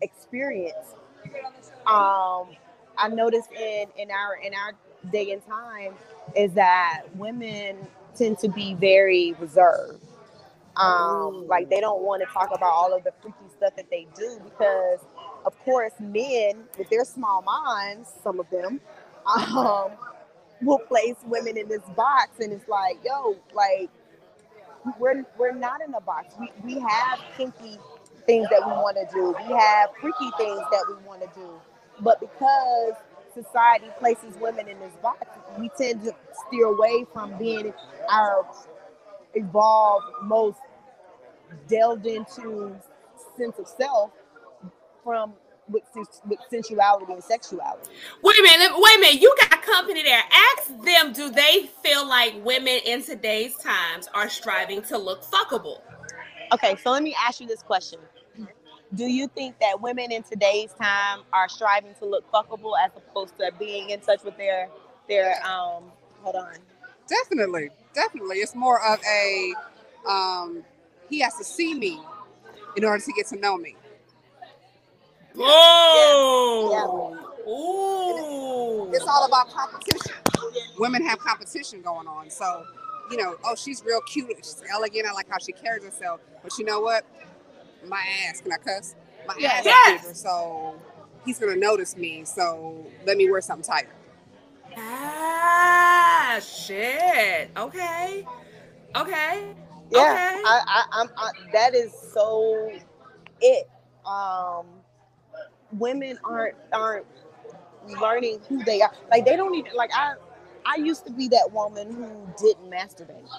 experience. 0.01 0.96
Um, 1.88 2.50
I 2.98 3.10
noticed 3.12 3.51
in 3.51 3.88
in 3.98 4.12
our 4.12 4.36
in 4.36 4.54
our 4.54 4.74
day 5.12 5.32
and 5.32 5.46
time 5.46 5.94
is 6.36 6.54
that 6.54 7.04
women 7.15 7.88
tend 8.15 8.39
to 8.39 8.50
be 8.50 8.74
very 8.75 9.34
reserved. 9.39 10.04
Um, 10.75 11.48
like 11.48 11.70
they 11.70 11.80
don't 11.80 12.01
want 12.01 12.22
to 12.22 12.34
talk 12.34 12.50
about 12.54 12.72
all 12.72 12.94
of 12.94 13.04
the 13.06 13.13
freaky 13.22 13.38
stuff 13.58 13.75
that 13.77 13.89
they 13.89 14.08
do 14.15 14.39
because, 14.44 15.00
of 15.46 15.58
course, 15.60 15.94
men 16.00 16.65
with 16.77 16.89
their 16.89 17.06
small 17.06 17.42
minds, 17.44 18.10
some 18.24 18.42
of 18.42 18.50
them, 18.50 18.82
um, 19.56 19.92
will 20.62 20.80
place 20.80 21.16
women 21.26 21.58
in 21.58 21.68
this 21.68 21.82
box, 21.96 22.40
and 22.40 22.54
it's 22.54 22.68
like, 22.68 23.00
yo, 23.06 23.38
like 23.54 23.90
we're 25.00 25.26
we're 25.38 25.54
not 25.54 25.82
in 25.82 25.94
a 25.94 26.02
box. 26.02 26.36
We 26.40 26.52
we 26.64 26.80
have 26.80 27.20
kinky 27.38 27.78
things 28.26 28.48
that 28.50 28.62
we 28.66 28.72
want 28.74 28.98
to 28.98 29.16
do. 29.16 29.36
We 29.48 29.54
have 29.56 29.90
freaky 30.02 30.32
things 30.38 30.62
that 30.72 30.86
we 30.88 30.96
want 31.08 31.22
to 31.22 31.30
do, 31.40 31.50
but 32.02 32.20
because 32.20 32.94
society 33.34 33.88
places 34.00 34.36
women 34.40 34.68
in 34.68 34.80
this 34.80 34.94
box, 35.02 35.26
we 35.60 35.70
tend 35.78 36.04
to 36.04 36.16
steer 36.48 36.66
away 36.68 37.06
from 37.14 37.38
being 37.38 37.74
our 38.10 38.48
evolved, 39.36 40.06
most 40.24 40.60
delved 41.68 42.06
into 42.06 42.76
sense 43.38 43.60
of 43.60 43.68
self 43.68 44.12
from 45.04 45.34
with, 45.67 45.84
with 45.95 46.39
sensuality 46.50 47.12
and 47.12 47.24
sexuality. 47.24 47.89
Wait 48.22 48.39
a 48.39 48.41
minute, 48.41 48.72
wait 48.75 48.98
a 48.98 49.00
minute. 49.00 49.22
You 49.22 49.36
got 49.41 49.62
company 49.62 50.03
there. 50.03 50.22
Ask 50.31 50.67
them, 50.84 51.13
do 51.13 51.29
they 51.29 51.69
feel 51.84 52.07
like 52.07 52.34
women 52.45 52.79
in 52.86 53.03
today's 53.03 53.55
times 53.57 54.07
are 54.13 54.29
striving 54.29 54.81
to 54.84 54.98
look 54.98 55.24
fuckable? 55.24 55.81
Okay, 56.53 56.75
so 56.81 56.91
let 56.91 57.03
me 57.03 57.15
ask 57.19 57.41
you 57.41 57.48
this 57.48 57.63
question. 57.63 58.00
Do 58.93 59.05
you 59.05 59.27
think 59.27 59.60
that 59.60 59.81
women 59.81 60.12
in 60.12 60.24
today's 60.24 60.72
time 60.74 61.22
are 61.34 61.50
striving 61.50 61.95
to 62.00 62.05
look 62.05 62.31
fuckable 62.31 62.74
as 62.84 62.91
opposed 62.95 63.38
to 63.39 63.51
being 63.60 63.89
in 63.89 64.00
touch 64.00 64.24
with 64.24 64.38
their 64.38 64.69
their 65.07 65.36
um 65.45 65.91
hold 66.22 66.36
on. 66.36 66.53
Definitely. 67.07 67.69
Definitely. 67.93 68.38
It's 68.38 68.55
more 68.55 68.84
of 68.86 69.00
a 69.03 69.53
um 70.07 70.63
he 71.10 71.19
has 71.19 71.36
to 71.38 71.43
see 71.43 71.74
me 71.74 72.00
in 72.75 72.84
order 72.84 73.03
to 73.03 73.12
get 73.13 73.27
to 73.27 73.38
know 73.38 73.57
me. 73.57 73.75
Oh, 75.38 76.70
yeah. 76.72 77.51
Ooh. 77.51 78.92
It's 78.94 79.06
all 79.08 79.25
about 79.25 79.50
competition. 79.50 80.13
Women 80.77 81.04
have 81.06 81.20
competition 81.20 81.82
going 81.82 82.08
on. 82.08 82.30
So, 82.30 82.65
you 83.12 83.18
know, 83.18 83.36
oh, 83.44 83.56
she's 83.56 83.84
real 83.86 84.01
cute. 84.01 84.32
She's 84.38 84.63
elegant. 84.72 85.06
I 85.08 85.12
like 85.13 85.30
how 85.30 85.38
she 85.38 85.51
carries 85.51 85.84
herself. 85.84 86.22
But 86.44 86.58
you 86.58 86.65
know 86.65 86.80
what? 86.80 87.06
My 87.88 88.04
ass, 88.27 88.42
can 88.42 88.51
I 88.51 88.58
cuss? 88.58 88.96
My 89.27 89.36
yes. 89.38 89.60
ass 89.60 89.65
yes. 89.65 90.01
bigger, 90.01 90.13
so 90.13 90.75
he's 91.25 91.39
gonna 91.39 91.56
notice 91.56 91.96
me. 91.96 92.25
So 92.25 92.86
let 93.06 93.18
me 93.18 93.30
wear 93.30 93.42
something 93.42 93.68
tighter. 93.68 93.89
Ah, 94.77 96.39
shit. 96.39 97.50
Okay. 97.56 98.25
Okay. 98.96 99.56
Yeah, 99.92 100.00
okay. 100.00 100.42
I, 100.46 100.62
I, 100.65 100.86
I'm. 100.94 101.10
I, 101.18 101.32
that 101.54 101.75
is 101.75 101.94
so 102.13 102.72
it. 103.42 103.70
Um, 104.06 104.65
women 105.79 106.20
aren't 106.24 106.55
aren't 106.72 107.05
learning 108.01 108.39
who 108.50 108.63
they 108.63 108.82
are. 108.82 108.91
Like 109.12 109.25
they 109.25 109.36
don't 109.36 109.55
even 109.55 109.72
like 109.75 109.91
I. 109.94 110.15
I 110.67 110.77
used 110.77 111.05
to 111.05 111.12
be 111.12 111.27
that 111.27 111.51
woman 111.51 111.94
who 111.94 112.27
didn't 112.44 112.72
masturbate 112.72 113.29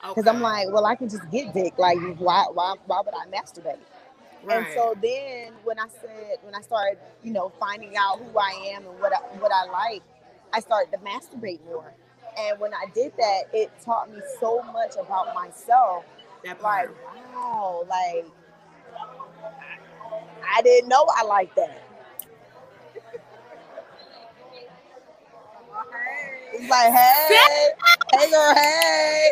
because 0.00 0.26
okay. 0.26 0.36
I'm 0.36 0.40
like, 0.42 0.68
well, 0.70 0.86
I 0.86 0.94
can 0.94 1.08
just 1.08 1.28
get 1.30 1.52
dick. 1.54 1.74
Like, 1.78 1.98
why, 2.18 2.44
why, 2.52 2.74
why 2.86 3.02
would 3.04 3.14
I 3.14 3.26
masturbate? 3.26 3.78
Right. 4.44 4.58
And 4.58 4.66
so 4.74 4.94
then 5.02 5.52
when 5.64 5.78
I 5.78 5.86
said, 6.00 6.38
when 6.42 6.54
I 6.54 6.60
started, 6.60 6.98
you 7.22 7.32
know, 7.32 7.50
finding 7.58 7.96
out 7.96 8.18
who 8.18 8.38
I 8.38 8.72
am 8.74 8.86
and 8.86 9.00
what 9.00 9.12
I, 9.12 9.18
what 9.38 9.52
I 9.52 9.70
like, 9.70 10.02
I 10.52 10.60
started 10.60 10.92
to 10.92 10.98
masturbate 10.98 11.64
more. 11.64 11.92
And 12.38 12.60
when 12.60 12.72
I 12.72 12.84
did 12.94 13.12
that, 13.18 13.42
it 13.52 13.70
taught 13.84 14.10
me 14.12 14.20
so 14.38 14.62
much 14.72 14.94
about 14.94 15.34
myself. 15.34 16.04
that 16.44 16.62
Like, 16.62 16.88
wow, 17.34 17.84
like 17.88 18.26
I 20.56 20.62
didn't 20.62 20.88
know 20.88 21.06
I 21.16 21.24
liked 21.24 21.56
that. 21.56 21.82
It's 26.52 26.68
like, 26.68 26.92
hey, 26.92 27.68
hey 28.14 28.30
girl, 28.30 28.54
hey. 28.54 29.30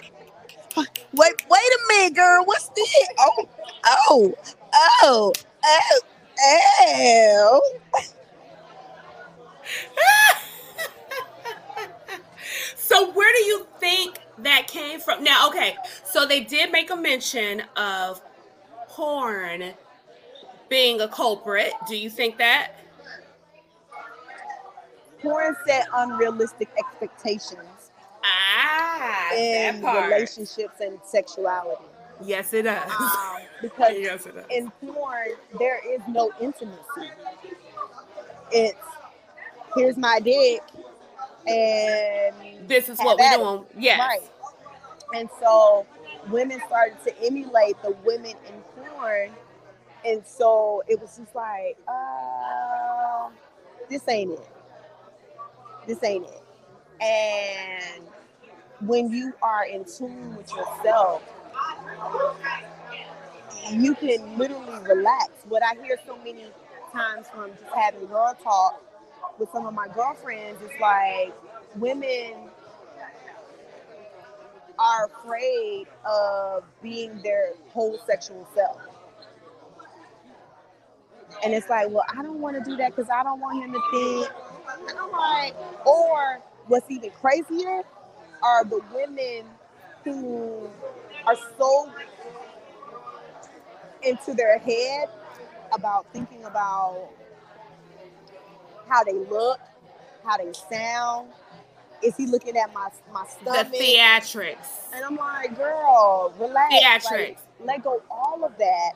Wait, 1.12 1.32
wait 1.50 1.60
a 1.60 1.78
minute, 1.88 2.14
girl. 2.14 2.44
What's 2.44 2.68
this? 2.70 2.94
Oh, 3.18 3.48
oh, 3.84 4.34
oh, 5.02 5.32
oh, 5.64 6.00
oh. 6.40 7.60
so 12.76 13.10
where 13.12 13.32
do 13.32 13.44
you 13.44 13.66
think 13.80 14.18
that 14.38 14.66
came 14.68 15.00
from? 15.00 15.24
Now, 15.24 15.48
okay, 15.48 15.76
so 16.04 16.26
they 16.26 16.40
did 16.40 16.70
make 16.70 16.90
a 16.90 16.96
mention 16.96 17.62
of 17.76 18.20
porn 18.88 19.74
being 20.68 21.00
a 21.00 21.08
culprit. 21.08 21.72
Do 21.88 21.96
you 21.96 22.10
think 22.10 22.38
that? 22.38 22.72
Porn 25.22 25.56
set 25.66 25.86
unrealistic 25.94 26.68
expectations. 26.78 27.90
Ah, 28.24 29.32
in 29.34 29.82
relationships 29.82 30.80
and 30.80 30.98
sexuality. 31.04 31.84
Yes, 32.24 32.52
it 32.52 32.62
does. 32.62 32.90
Um, 32.90 33.36
because 33.62 33.92
yes, 33.96 34.26
it 34.26 34.34
does. 34.34 34.44
in 34.50 34.70
porn, 34.84 35.28
there 35.58 35.80
is 35.94 36.00
no 36.08 36.32
intimacy. 36.40 37.10
It's 38.50 38.78
here's 39.76 39.96
my 39.96 40.20
dick, 40.20 40.62
and 41.46 42.68
this 42.68 42.88
is 42.88 42.98
what 42.98 43.18
we're 43.18 43.36
doing. 43.36 43.64
Yes. 43.78 44.00
Right. 44.00 44.30
And 45.14 45.28
so 45.40 45.86
women 46.30 46.60
started 46.66 47.02
to 47.04 47.24
emulate 47.24 47.80
the 47.82 47.96
women 48.04 48.34
in 48.48 48.84
porn. 48.84 49.30
And 50.06 50.26
so 50.26 50.82
it 50.88 51.00
was 51.00 51.16
just 51.16 51.34
like, 51.34 51.76
uh, 51.88 53.30
this 53.90 54.06
ain't 54.08 54.32
it. 54.32 54.48
This 55.86 56.02
ain't 56.04 56.26
it. 56.26 56.42
And 57.02 58.04
when 58.88 59.10
you 59.10 59.32
are 59.42 59.64
in 59.66 59.84
tune 59.84 60.36
with 60.36 60.50
yourself, 60.52 61.22
you 63.72 63.94
can 63.96 64.38
literally 64.38 64.78
relax. 64.84 65.30
What 65.48 65.62
I 65.62 65.74
hear 65.82 65.98
so 66.06 66.16
many 66.18 66.46
times 66.92 67.26
from 67.34 67.50
just 67.50 67.74
having 67.74 68.06
girl 68.06 68.36
talk 68.42 68.82
with 69.38 69.50
some 69.50 69.66
of 69.66 69.74
my 69.74 69.88
girlfriends 69.88 70.62
is 70.62 70.70
like 70.80 71.34
women 71.76 72.34
are 74.78 75.06
afraid 75.06 75.86
of 76.04 76.64
being 76.82 77.20
their 77.22 77.52
whole 77.70 77.98
sexual 78.06 78.46
self. 78.54 78.80
And 81.44 81.52
it's 81.54 81.68
like, 81.68 81.88
well, 81.90 82.04
I 82.08 82.22
don't 82.22 82.40
want 82.40 82.56
to 82.56 82.70
do 82.70 82.76
that 82.76 82.94
because 82.94 83.10
I 83.10 83.22
don't 83.22 83.40
want 83.40 83.62
him 83.62 83.72
to 83.72 83.80
think. 83.92 84.30
And 84.88 84.98
I'm 84.98 85.10
like, 85.10 85.54
or 85.86 86.40
what's 86.66 86.90
even 86.90 87.10
crazier 87.10 87.82
are 88.42 88.64
the 88.64 88.80
women 88.92 89.46
who 90.04 90.68
are 91.26 91.36
so 91.58 91.90
into 94.02 94.34
their 94.34 94.58
head 94.58 95.08
about 95.72 96.06
thinking 96.12 96.44
about 96.44 97.08
how 98.88 99.02
they 99.04 99.12
look, 99.12 99.60
how 100.24 100.36
they 100.36 100.52
sound. 100.70 101.30
Is 102.02 102.16
he 102.16 102.26
looking 102.26 102.56
at 102.56 102.72
my 102.72 102.88
my 103.12 103.26
stomach? 103.26 103.72
The 103.72 103.78
theatrics. 103.78 104.92
And 104.94 105.04
I'm 105.04 105.16
like, 105.16 105.56
girl, 105.56 106.32
relax. 106.38 106.74
Theatrics. 106.74 107.10
Like, 107.10 107.38
let 107.64 107.82
go 107.82 108.02
all 108.10 108.44
of 108.44 108.56
that 108.58 108.92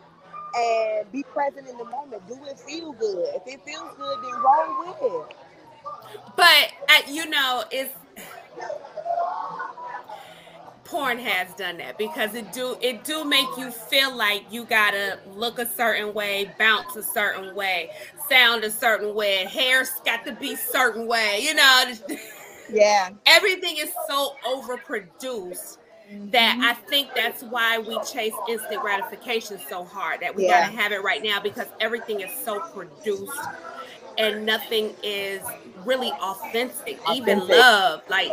and 0.56 1.12
be 1.12 1.22
present 1.22 1.68
in 1.68 1.76
the 1.78 1.84
moment. 1.84 2.26
Do 2.28 2.38
it 2.44 2.58
feel 2.58 2.92
good. 2.92 3.28
If 3.34 3.46
it 3.46 3.64
feels 3.64 3.94
good, 3.96 4.18
then 4.22 4.42
roll 4.42 4.86
with 4.86 5.30
it. 5.30 5.36
But 6.36 6.72
uh, 6.88 7.02
you 7.08 7.28
know, 7.28 7.64
it's 7.70 7.92
porn 10.84 11.18
has 11.18 11.54
done 11.54 11.76
that 11.78 11.96
because 11.98 12.34
it 12.34 12.52
do 12.52 12.76
it 12.80 13.04
do 13.04 13.24
make 13.24 13.46
you 13.56 13.70
feel 13.70 14.14
like 14.14 14.42
you 14.50 14.64
gotta 14.64 15.20
look 15.34 15.58
a 15.58 15.66
certain 15.66 16.12
way, 16.12 16.50
bounce 16.58 16.96
a 16.96 17.02
certain 17.02 17.54
way, 17.54 17.90
sound 18.28 18.64
a 18.64 18.70
certain 18.70 19.14
way, 19.14 19.44
hair's 19.46 19.90
got 20.04 20.24
to 20.24 20.32
be 20.32 20.56
certain 20.56 21.06
way, 21.06 21.40
you 21.42 21.54
know. 21.54 21.92
Yeah. 22.72 23.10
Everything 23.26 23.78
is 23.78 23.90
so 24.08 24.36
overproduced 24.46 25.78
that 26.10 26.56
mm-hmm. 26.56 26.62
I 26.62 26.74
think 26.88 27.08
that's 27.14 27.42
why 27.42 27.78
we 27.78 27.98
chase 28.00 28.32
instant 28.48 28.80
gratification 28.80 29.60
so 29.68 29.84
hard 29.84 30.20
that 30.20 30.34
we 30.34 30.44
yeah. 30.46 30.66
gotta 30.66 30.76
have 30.76 30.92
it 30.92 31.02
right 31.02 31.22
now 31.22 31.40
because 31.40 31.66
everything 31.78 32.20
is 32.20 32.30
so 32.44 32.60
produced 32.60 33.38
and 34.18 34.44
nothing 34.44 34.94
is 35.04 35.40
really 35.84 36.10
authentic. 36.10 36.98
authentic. 37.02 37.16
Even 37.16 37.46
love, 37.46 38.02
like 38.08 38.32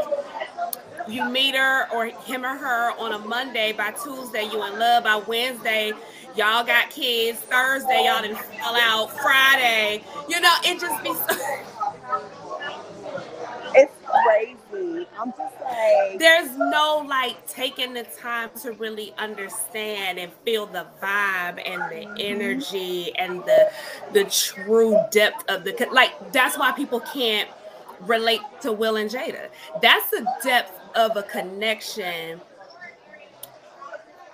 you 1.07 1.29
meet 1.29 1.55
her 1.55 1.87
or 1.93 2.05
him 2.05 2.43
or 2.43 2.57
her 2.57 2.91
on 2.99 3.13
a 3.13 3.19
Monday, 3.19 3.73
by 3.73 3.91
Tuesday 3.91 4.43
you 4.43 4.63
in 4.65 4.79
love, 4.79 5.03
by 5.03 5.15
Wednesday 5.27 5.93
y'all 6.35 6.63
got 6.63 6.89
kids, 6.89 7.39
Thursday 7.39 8.05
y'all 8.05 8.21
didn't 8.21 8.37
fall 8.37 8.75
out, 8.75 9.11
Friday, 9.19 10.03
you 10.29 10.39
know, 10.39 10.53
it 10.63 10.79
just 10.79 11.03
be 11.03 11.13
so 11.13 11.25
It's 13.75 13.93
crazy. 14.05 14.57
I'm 15.19 15.33
just 15.37 15.61
like 15.61 16.19
there's 16.19 16.57
no 16.57 17.05
like 17.07 17.47
taking 17.47 17.93
the 17.93 18.03
time 18.03 18.49
to 18.61 18.71
really 18.73 19.13
understand 19.17 20.19
and 20.19 20.31
feel 20.45 20.65
the 20.65 20.87
vibe 21.01 21.61
and 21.65 21.81
the 21.91 22.07
mm-hmm. 22.07 22.15
energy 22.17 23.15
and 23.17 23.43
the 23.45 23.71
the 24.13 24.23
true 24.25 24.97
depth 25.11 25.49
of 25.49 25.63
the 25.63 25.87
like 25.91 26.31
that's 26.31 26.57
why 26.57 26.71
people 26.71 26.99
can't 26.99 27.49
relate 28.01 28.41
to 28.61 28.71
Will 28.71 28.97
and 28.97 29.09
Jada. 29.09 29.49
That's 29.81 30.09
the 30.11 30.27
depth 30.43 30.79
of 30.95 31.17
a 31.17 31.23
connection 31.23 32.41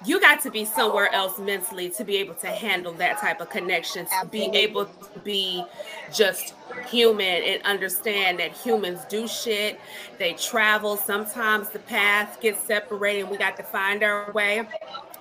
you 0.06 0.20
got 0.20 0.42
to 0.42 0.52
be 0.52 0.66
somewhere 0.66 1.12
else 1.14 1.40
mentally 1.40 1.90
to 1.90 2.04
be 2.04 2.18
able 2.18 2.36
to 2.36 2.48
handle 2.48 2.94
that 2.94 3.20
type 3.20 3.42
of 3.42 3.50
connection 3.50 4.06
to 4.06 4.14
Absolutely. 4.14 4.52
be 4.52 4.58
able 4.58 4.86
to 4.86 5.20
be 5.24 5.64
just 6.14 6.54
human 6.88 7.44
and 7.44 7.62
understand 7.64 8.40
that 8.40 8.52
humans 8.52 9.02
do 9.10 9.28
shit. 9.28 9.80
They 10.20 10.34
travel. 10.34 10.98
Sometimes 10.98 11.70
the 11.70 11.80
paths 11.80 12.38
get 12.42 12.58
separated 12.58 13.22
and 13.22 13.30
we 13.30 13.38
got 13.38 13.58
to 13.58 13.64
find 13.64 14.04
our 14.04 14.32
way 14.32 14.68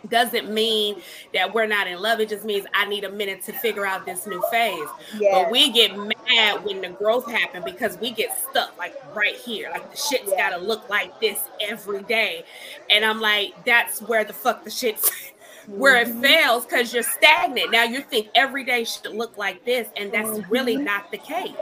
doesn't 0.09 0.53
mean 0.53 1.01
that 1.35 1.53
we're 1.55 1.67
not 1.67 1.87
in 1.87 2.01
love. 2.01 2.21
It 2.21 2.29
just 2.29 2.45
means 2.45 2.67
I 2.75 2.87
need 2.87 3.05
a 3.05 3.11
minute 3.11 3.43
to 3.45 3.53
figure 3.53 3.87
out 3.87 4.05
this 4.07 4.27
new 4.27 4.43
phase. 4.51 4.89
Yes. 5.19 5.35
But 5.35 5.51
we 5.51 5.71
get 5.71 5.97
mad 5.97 6.65
when 6.65 6.81
the 6.81 6.91
growth 6.91 7.31
happens 7.31 7.65
because 7.65 7.99
we 7.99 8.11
get 8.11 8.37
stuck 8.51 8.77
like 8.79 8.95
right 9.15 9.37
here. 9.37 9.71
Like 9.71 9.91
the 9.91 9.97
shit's 9.97 10.31
yeah. 10.31 10.51
gotta 10.51 10.63
look 10.63 10.89
like 10.89 11.21
this 11.21 11.41
every 11.61 12.03
day. 12.03 12.45
And 12.91 13.05
I'm 13.05 13.21
like, 13.21 13.65
that's 13.65 14.01
where 14.03 14.25
the 14.25 14.33
fuck 14.33 14.65
the 14.65 14.71
shit's 14.71 15.11
where 15.67 16.05
mm-hmm. 16.05 16.25
it 16.25 16.29
fails 16.29 16.65
because 16.65 16.93
you're 16.93 17.03
stagnant. 17.03 17.71
Now 17.71 17.85
you 17.85 18.01
think 18.01 18.29
every 18.35 18.65
day 18.65 18.85
should 18.85 19.15
look 19.15 19.37
like 19.37 19.65
this, 19.65 19.89
and 19.97 20.13
that's 20.13 20.29
mm-hmm. 20.29 20.53
really 20.53 20.77
not 20.77 21.11
the 21.11 21.19
case. 21.19 21.53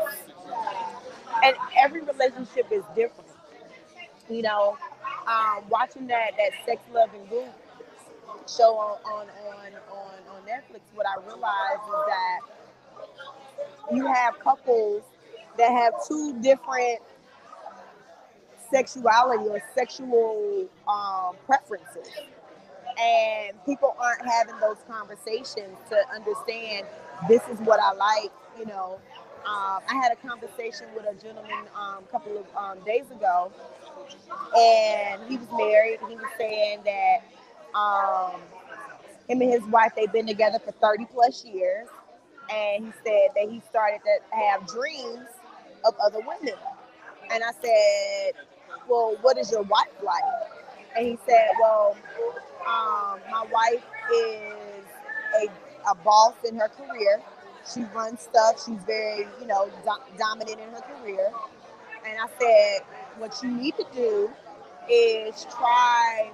And 1.43 1.57
every 1.79 2.01
relationship 2.03 2.71
is 2.71 2.83
different. 2.95 3.29
You 4.29 4.43
know, 4.43 4.77
um, 5.27 5.65
watching 5.69 6.07
that 6.07 6.31
that 6.37 6.53
sex, 6.65 6.81
love, 6.93 7.11
and 7.15 7.29
goop 7.29 7.47
show 8.49 8.77
on 8.77 8.99
on 9.05 9.27
on 9.49 9.73
on, 9.91 10.37
on 10.37 10.43
Netflix, 10.43 10.81
what 10.95 11.07
I 11.07 11.17
realized 11.27 11.83
is 11.89 12.05
that 12.07 12.41
you 13.93 14.07
have 14.07 14.39
couples 14.41 15.03
that 15.59 15.71
have 15.71 15.95
two 16.07 16.41
different 16.41 17.01
sexuality 18.71 19.49
or 19.49 19.61
sexual 19.75 20.69
um, 20.89 21.37
preferences. 21.47 22.09
And 22.99 23.65
people 23.65 23.97
aren't 23.99 24.27
having 24.27 24.59
those 24.61 24.77
conversations 24.89 25.77
to 25.89 25.97
understand 26.15 26.87
this 27.29 27.43
is 27.49 27.59
what 27.61 27.81
I 27.81 27.93
like. 27.93 28.31
You 28.59 28.67
know, 28.67 28.99
um, 29.47 29.81
I 29.89 29.95
had 30.03 30.13
a 30.13 30.17
conversation 30.27 30.87
with 30.95 31.07
a 31.07 31.15
gentleman 31.23 31.67
um, 31.75 32.05
a 32.05 32.09
couple 32.11 32.37
of 32.37 32.47
um, 32.57 32.85
days 32.85 33.11
ago, 33.11 33.51
and 34.57 35.23
he 35.29 35.39
was 35.39 35.49
married. 35.57 35.99
He 36.09 36.15
was 36.17 36.31
saying 36.37 36.81
that 36.85 37.21
um, 37.75 38.41
him 39.29 39.41
and 39.43 39.51
his 39.53 39.63
wife, 39.65 39.93
they've 39.97 40.13
been 40.13 40.27
together 40.27 40.59
for 40.59 40.73
30 40.73 41.07
plus 41.07 41.45
years. 41.45 41.89
And 42.53 42.87
he 42.87 42.93
said 43.05 43.29
that 43.37 43.49
he 43.51 43.63
started 43.71 44.01
to 44.05 44.37
have 44.37 44.67
dreams 44.67 45.29
of 45.85 45.95
other 46.05 46.19
women. 46.21 46.59
And 47.33 47.43
I 47.45 47.53
said, 47.63 48.35
Well, 48.89 49.17
what 49.23 49.39
is 49.39 49.51
your 49.53 49.63
wife 49.63 49.89
like? 50.03 50.23
And 50.97 51.07
he 51.07 51.19
said, 51.27 51.49
Well, 51.61 51.97
um, 52.67 53.21
my 53.31 53.47
wife 53.53 53.85
is 54.15 54.85
a, 55.43 55.91
a 55.91 55.95
boss 56.05 56.35
in 56.49 56.57
her 56.57 56.69
career. 56.69 57.23
She 57.73 57.85
runs 57.95 58.21
stuff. 58.23 58.65
She's 58.67 58.83
very, 58.85 59.29
you 59.41 59.47
know, 59.47 59.71
do- 59.85 60.19
dominant 60.19 60.61
in 60.61 60.71
her 60.71 60.83
career. 60.83 61.31
And 62.07 62.19
I 62.19 62.29
said, 62.41 62.87
What 63.19 63.43
you 63.43 63.51
need 63.51 63.77
to 63.77 63.87
do 63.95 64.31
is 64.91 65.47
try 65.57 66.31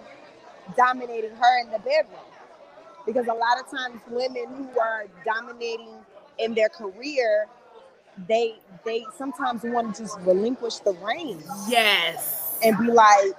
dominating 0.77 1.31
her 1.31 1.61
in 1.61 1.71
the 1.71 1.79
bedroom. 1.79 2.21
Because 3.05 3.27
a 3.27 3.35
lot 3.35 3.61
of 3.61 3.71
times 3.71 4.01
women 4.11 4.47
who 4.57 4.81
are 4.81 5.07
dominating 5.25 5.95
in 6.39 6.55
their 6.55 6.69
career, 6.69 7.47
they 8.29 8.57
they 8.85 9.05
sometimes 9.17 9.63
want 9.63 9.95
to 9.95 10.03
just 10.03 10.19
relinquish 10.21 10.77
the 10.79 10.93
reins. 10.95 11.47
Yes. 11.69 12.59
And 12.65 12.77
be 12.79 12.87
like, 12.87 13.35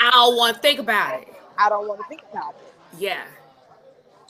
I 0.00 0.10
don't 0.10 0.36
want 0.36 0.56
to 0.56 0.62
think 0.62 0.78
about 0.78 1.20
it. 1.22 1.28
I 1.56 1.68
don't 1.68 1.88
want 1.88 2.00
to 2.00 2.06
think 2.06 2.22
about 2.30 2.54
it. 2.54 2.74
Yeah. 2.98 3.24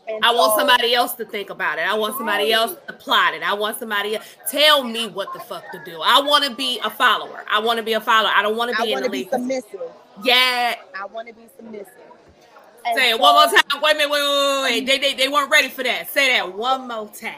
And 0.08 0.24
I 0.24 0.30
so, 0.30 0.38
want 0.38 0.58
somebody 0.58 0.94
else 0.94 1.12
to 1.14 1.24
think 1.26 1.50
about 1.50 1.78
it. 1.78 1.82
I 1.82 1.94
want 1.94 2.16
somebody 2.16 2.50
else 2.50 2.76
to 2.86 2.92
plot 2.94 3.34
it. 3.34 3.42
I 3.42 3.52
want 3.52 3.78
somebody 3.78 4.16
else 4.16 4.24
tell 4.50 4.82
me 4.82 5.06
what 5.06 5.34
the 5.34 5.40
fuck 5.40 5.70
to 5.72 5.82
do. 5.84 6.00
I 6.02 6.20
want 6.22 6.44
to 6.44 6.54
be 6.54 6.80
a 6.82 6.88
follower. 6.88 7.44
I 7.50 7.60
want 7.60 7.76
to 7.76 7.82
be 7.82 7.92
a 7.92 8.00
follower. 8.00 8.32
I 8.34 8.40
don't 8.40 8.56
want 8.56 8.74
to 8.74 8.82
be 8.82 8.94
I 8.94 8.96
in 8.96 9.02
the 9.02 9.10
lead. 9.10 9.30
submissive. 9.30 9.80
Yeah. 10.24 10.76
I 10.98 11.04
want 11.06 11.28
to 11.28 11.34
be 11.34 11.42
submissive. 11.56 11.92
Say 12.94 13.10
it 13.10 13.20
one 13.20 13.34
more 13.34 13.44
time. 13.44 13.82
Wait 13.82 13.94
a 13.94 13.98
minute. 13.98 14.10
Wait, 14.10 14.20
wait, 14.22 14.62
wait, 14.62 14.62
wait. 14.62 14.86
They, 14.86 14.98
they, 14.98 15.14
they 15.14 15.28
weren't 15.28 15.50
ready 15.50 15.68
for 15.68 15.82
that. 15.82 16.08
Say 16.08 16.32
that 16.32 16.56
one 16.56 16.88
more 16.88 17.08
time. 17.08 17.34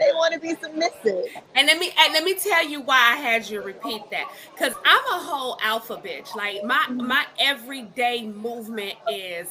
They 0.00 0.12
want 0.14 0.32
to 0.32 0.40
be 0.40 0.54
submissive. 0.54 1.26
And 1.54 1.66
let 1.66 1.78
me 1.78 1.92
and 1.98 2.14
let 2.14 2.24
me 2.24 2.34
tell 2.34 2.66
you 2.66 2.80
why 2.80 2.96
I 2.96 3.16
had 3.16 3.48
you 3.48 3.60
repeat 3.60 4.02
that. 4.10 4.30
Cause 4.56 4.72
I'm 4.84 5.04
a 5.12 5.22
whole 5.22 5.58
alpha 5.62 5.96
bitch. 5.98 6.34
Like 6.34 6.64
my 6.64 6.88
my 6.88 7.26
everyday 7.38 8.26
movement 8.26 8.94
is, 9.12 9.48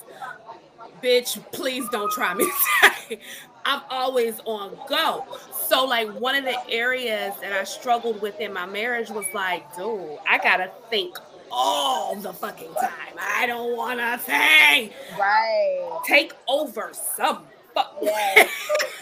bitch. 1.03 1.39
Please 1.51 1.87
don't 1.89 2.11
try 2.11 2.33
me. 2.33 2.49
I'm 3.65 3.81
always 3.91 4.39
on 4.45 4.75
go. 4.87 5.25
So 5.51 5.85
like 5.85 6.09
one 6.19 6.33
of 6.33 6.45
the 6.45 6.57
areas 6.67 7.35
that 7.41 7.53
I 7.53 7.63
struggled 7.63 8.19
with 8.19 8.39
in 8.39 8.51
my 8.51 8.65
marriage 8.65 9.11
was 9.11 9.25
like, 9.35 9.75
dude, 9.75 10.17
I 10.27 10.39
gotta 10.39 10.71
think 10.89 11.15
all 11.51 12.15
the 12.15 12.33
fucking 12.33 12.73
time. 12.75 13.15
I 13.19 13.45
don't 13.47 13.75
want 13.77 13.99
to 13.99 14.17
think. 14.19 14.93
Right. 15.19 15.99
Take 16.07 16.33
over 16.47 16.91
some. 16.93 17.43
Fuck. 17.73 17.95
Yes. 18.01 18.49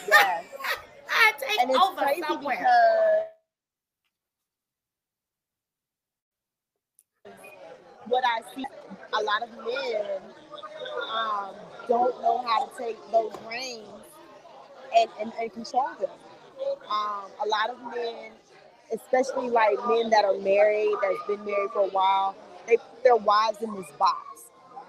yes. 0.08 0.46
I 1.10 1.34
take 1.40 1.62
and 1.62 1.72
it's 1.72 1.80
over 1.80 2.02
crazy 2.02 2.22
somewhere. 2.28 2.58
Because 2.58 3.28
what 8.08 8.24
I 8.26 8.42
see, 8.56 8.66
a 9.14 9.24
lot 9.24 9.44
of 9.44 9.50
men 9.58 10.22
um, 11.14 11.56
don't 11.88 12.22
know 12.22 12.40
how 12.46 12.66
to 12.68 12.78
take 12.78 12.98
those 13.12 13.34
reins 13.50 13.88
and, 14.98 15.10
and, 15.22 15.34
and 15.40 15.54
control 15.54 15.90
them. 16.00 16.10
Um, 16.92 17.32
a 17.44 17.48
lot 17.48 17.70
of 17.72 17.82
men 17.96 18.32
especially 18.94 19.50
like 19.50 19.78
men 19.88 20.10
that 20.10 20.26
are 20.26 20.38
married, 20.38 20.94
that's 21.02 21.28
been 21.28 21.44
married 21.46 21.72
for 21.72 21.82
a 21.82 21.90
while, 21.90 22.36
they 22.68 22.78
put 22.78 23.04
their 23.04 23.16
wives 23.16 23.62
in 23.62 23.74
this 23.76 23.90
box. 23.98 24.18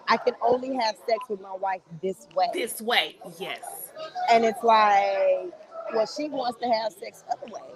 I 0.09 0.17
can 0.17 0.35
only 0.43 0.75
have 0.75 0.97
sex 1.07 1.19
with 1.29 1.41
my 1.41 1.55
wife 1.55 1.83
this 2.03 2.27
way. 2.35 2.47
This 2.53 2.81
way, 2.81 3.17
yes. 3.39 3.91
And 4.31 4.45
it's 4.45 4.63
like, 4.65 5.53
well, 5.95 6.07
she 6.07 6.29
wants 6.29 6.61
to 6.61 6.67
have 6.67 6.93
sex 6.93 7.25
other 7.31 7.53
ways. 7.53 7.75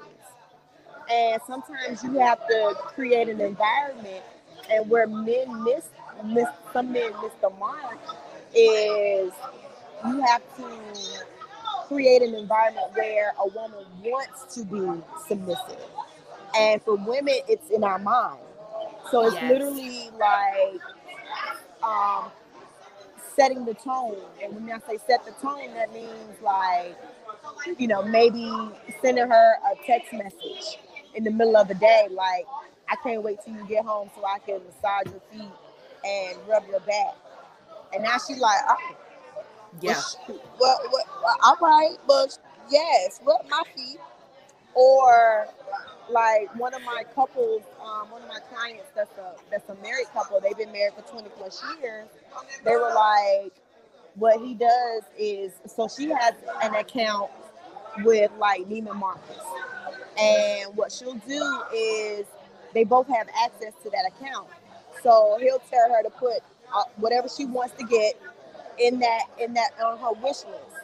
And 1.11 1.43
sometimes 1.47 2.03
you 2.03 2.19
have 2.19 2.47
to 2.49 2.75
create 2.95 3.29
an 3.29 3.41
environment 3.41 4.25
and 4.71 4.89
where 4.89 5.07
men 5.07 5.63
miss, 5.65 5.89
miss 6.25 6.49
some 6.73 6.93
men 6.93 7.13
miss 7.23 7.33
the 7.41 7.51
mark 7.51 7.99
is 8.55 9.33
you 10.07 10.21
have 10.23 10.43
to 10.57 10.79
create 11.87 12.23
an 12.23 12.35
environment 12.35 12.87
where 12.95 13.33
a 13.41 13.49
woman 13.49 13.85
wants 14.05 14.55
to 14.55 14.65
be 14.65 15.03
submissive 15.27 15.81
and 16.57 16.83
for 16.83 16.97
women, 16.97 17.41
it's 17.49 17.71
in 17.71 17.85
our 17.85 17.99
mind. 17.99 18.41
So 19.11 19.27
it's 19.27 19.35
yes. 19.35 19.51
literally 19.51 20.11
like 20.19 20.81
um, 21.83 22.31
setting 23.37 23.65
the 23.65 23.75
tone. 23.75 24.17
And 24.43 24.55
when 24.55 24.71
I 24.71 24.79
say 24.87 24.99
set 25.07 25.25
the 25.25 25.33
tone, 25.33 25.75
that 25.75 25.93
means 25.93 26.41
like, 26.43 26.97
you 27.79 27.87
know, 27.89 28.03
maybe 28.03 28.51
sending 29.01 29.29
her 29.29 29.55
a 29.73 29.87
text 29.87 30.13
message 30.13 30.79
in 31.15 31.25
the 31.25 31.31
middle 31.31 31.57
of 31.57 31.69
the 31.69 31.75
day, 31.75 32.09
like, 32.11 32.47
I 32.89 32.97
can't 32.97 33.23
wait 33.23 33.39
till 33.45 33.55
you 33.55 33.67
get 33.67 33.85
home 33.85 34.11
so 34.15 34.25
I 34.25 34.39
can 34.39 34.61
massage 34.65 35.13
your 35.13 35.23
feet 35.33 35.53
and 36.05 36.39
rub 36.49 36.67
your 36.69 36.81
back. 36.81 37.15
And 37.95 38.03
now 38.03 38.17
she's 38.27 38.39
like, 38.39 38.61
oh, 38.69 38.97
Yeah. 39.81 40.01
well, 40.29 40.39
well, 40.61 41.05
well, 41.23 41.37
all 41.45 41.57
right, 41.61 41.97
but 42.07 42.39
yes, 42.71 43.21
rub 43.25 43.49
my 43.49 43.63
feet. 43.75 43.99
Or 44.75 45.49
like 46.13 46.55
one 46.57 46.75
of 46.75 46.83
my 46.83 47.05
couples, 47.15 47.63
um, 47.83 48.11
one 48.11 48.23
of 48.23 48.29
my 48.29 48.41
clients 48.53 48.85
that's 48.95 49.11
a 49.19 49.35
that's 49.51 49.69
a 49.69 49.75
married 49.83 50.07
couple, 50.13 50.41
they've 50.41 50.57
been 50.57 50.73
married 50.73 50.95
for 50.95 51.03
20 51.11 51.29
plus 51.31 51.63
years. 51.81 52.09
They 52.65 52.73
were 52.73 52.93
like, 52.95 53.53
what 54.15 54.41
he 54.41 54.55
does 54.55 55.03
is 55.19 55.53
so 55.67 55.89
she 55.89 56.11
has 56.11 56.35
an 56.63 56.75
account 56.75 57.31
with 58.05 58.31
like 58.39 58.63
Neiman 58.69 58.97
Marcus. 58.97 59.39
And 60.19 60.77
what 60.77 60.93
she'll 60.93 61.15
do 61.15 61.63
is 61.75 62.27
they 62.75 62.85
both 62.85 63.09
have 63.09 63.29
access 63.45 63.73
to 63.83 63.91
that 63.91 64.11
account. 64.15 64.49
So 65.03 65.39
he'll 65.41 65.59
tell 65.71 65.89
her 65.91 66.03
to 66.03 66.11
put 66.11 66.39
uh, 66.75 66.85
whatever 66.97 67.29
she 67.29 67.47
wants 67.47 67.75
to 67.79 67.85
get 67.85 68.15
in 68.79 68.99
that 69.01 69.23
in 69.39 69.55
that 69.55 69.71
on 69.83 69.99
her 69.99 70.13
wish 70.23 70.45
list. 70.45 70.77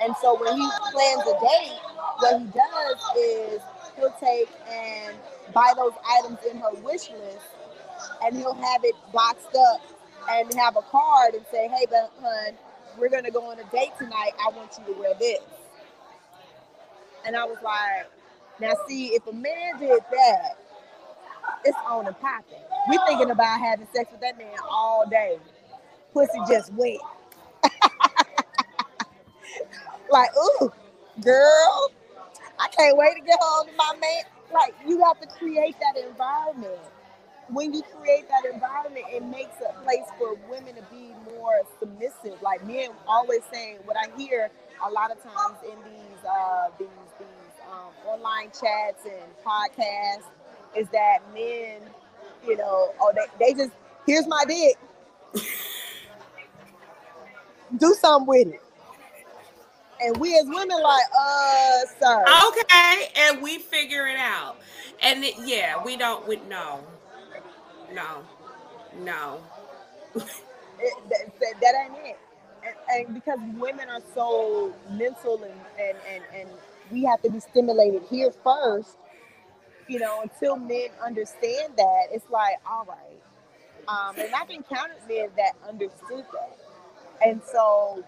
And 0.00 0.14
so 0.20 0.38
when 0.40 0.56
he 0.56 0.68
plans 0.92 1.22
a 1.22 1.40
date, 1.40 1.78
what 2.18 2.40
he 2.40 2.46
does 2.46 3.16
is 3.18 3.60
he'll 3.96 4.14
take 4.20 4.48
and 4.70 5.16
buy 5.52 5.72
those 5.76 5.92
items 6.18 6.38
in 6.50 6.58
her 6.58 6.72
wish 6.82 7.10
list, 7.10 7.46
and 8.22 8.36
he'll 8.36 8.54
have 8.54 8.84
it 8.84 8.94
boxed 9.12 9.54
up 9.56 9.80
and 10.30 10.52
have 10.54 10.76
a 10.76 10.82
card 10.82 11.34
and 11.34 11.44
say, 11.50 11.68
"Hey, 11.68 11.86
but 11.88 12.10
hun, 12.20 12.56
we're 12.98 13.08
gonna 13.08 13.30
go 13.30 13.50
on 13.50 13.58
a 13.58 13.64
date 13.64 13.92
tonight. 13.98 14.32
I 14.44 14.50
want 14.56 14.76
you 14.78 14.94
to 14.94 15.00
wear 15.00 15.14
this." 15.14 15.42
And 17.24 17.36
I 17.36 17.44
was 17.44 17.58
like, 17.62 18.10
"Now, 18.60 18.74
see, 18.88 19.14
if 19.14 19.26
a 19.26 19.32
man 19.32 19.78
did 19.78 20.02
that, 20.10 20.56
it's 21.64 21.78
on 21.86 22.06
and 22.06 22.18
popping. 22.20 22.58
We're 22.88 23.04
thinking 23.06 23.30
about 23.30 23.60
having 23.60 23.86
sex 23.94 24.10
with 24.10 24.20
that 24.20 24.38
man 24.38 24.56
all 24.68 25.06
day. 25.08 25.38
Pussy 26.12 26.38
just 26.48 26.72
wet." 26.74 26.98
like, 30.10 30.30
ooh, 30.36 30.72
girl, 31.20 31.90
I 32.58 32.68
can't 32.68 32.96
wait 32.96 33.16
to 33.16 33.22
get 33.22 33.38
home 33.40 33.68
to 33.68 33.74
my 33.76 33.94
man. 34.00 34.24
Like, 34.52 34.74
you 34.86 35.02
have 35.04 35.20
to 35.20 35.26
create 35.38 35.76
that 35.80 36.00
environment. 36.02 36.80
When 37.48 37.74
you 37.74 37.82
create 38.00 38.26
that 38.28 38.50
environment, 38.52 39.06
it 39.10 39.24
makes 39.24 39.56
a 39.60 39.72
place 39.82 40.06
for 40.18 40.34
women 40.50 40.76
to 40.76 40.82
be 40.90 41.12
more 41.36 41.62
submissive. 41.80 42.40
Like 42.42 42.66
men 42.66 42.90
always 43.06 43.42
saying, 43.52 43.78
what 43.84 43.96
I 43.98 44.08
hear 44.18 44.50
a 44.86 44.90
lot 44.90 45.10
of 45.12 45.22
times 45.22 45.58
in 45.64 45.76
these 45.84 46.24
uh, 46.28 46.68
these 46.78 46.88
these 47.18 47.28
um, 47.70 47.92
online 48.08 48.48
chats 48.48 49.04
and 49.04 49.22
podcasts 49.46 50.24
is 50.76 50.88
that 50.90 51.18
men, 51.34 51.82
you 52.46 52.56
know, 52.56 52.94
oh 53.00 53.12
they, 53.14 53.46
they 53.48 53.54
just 53.54 53.72
here's 54.06 54.26
my 54.26 54.44
dick. 54.48 54.76
Do 57.78 57.94
something 58.00 58.26
with 58.28 58.48
it. 58.48 58.62
And 60.02 60.16
we 60.18 60.36
as 60.38 60.46
women 60.46 60.82
like, 60.82 61.04
uh, 61.18 61.78
sir. 62.00 62.24
Okay, 62.48 63.08
and 63.16 63.42
we 63.42 63.58
figure 63.58 64.06
it 64.06 64.18
out. 64.18 64.56
And 65.02 65.24
it, 65.24 65.34
yeah, 65.44 65.82
we 65.84 65.96
don't. 65.96 66.26
We 66.28 66.36
no, 66.48 66.80
no, 67.92 68.22
no. 69.02 69.40
It, 70.80 70.94
that, 71.10 71.40
that, 71.40 71.60
that 71.60 71.74
ain't 71.86 72.06
it. 72.06 72.18
And, 72.64 73.06
and 73.06 73.14
because 73.14 73.38
women 73.58 73.88
are 73.88 74.02
so 74.14 74.74
mental 74.90 75.42
and, 75.44 75.52
and, 75.78 75.96
and, 76.12 76.24
and 76.34 76.48
we 76.90 77.04
have 77.04 77.22
to 77.22 77.30
be 77.30 77.40
stimulated 77.40 78.02
here 78.10 78.32
first, 78.42 78.96
you 79.88 79.98
know, 79.98 80.22
until 80.22 80.56
men 80.56 80.88
understand 81.04 81.74
that, 81.76 82.06
it's 82.12 82.28
like, 82.30 82.56
all 82.68 82.86
right. 82.86 83.20
Um, 83.88 84.16
and 84.18 84.34
I've 84.34 84.50
encountered 84.50 84.96
men 85.08 85.28
that 85.36 85.52
understood 85.68 86.24
that. 86.32 86.58
And 87.26 87.40
so 87.44 88.04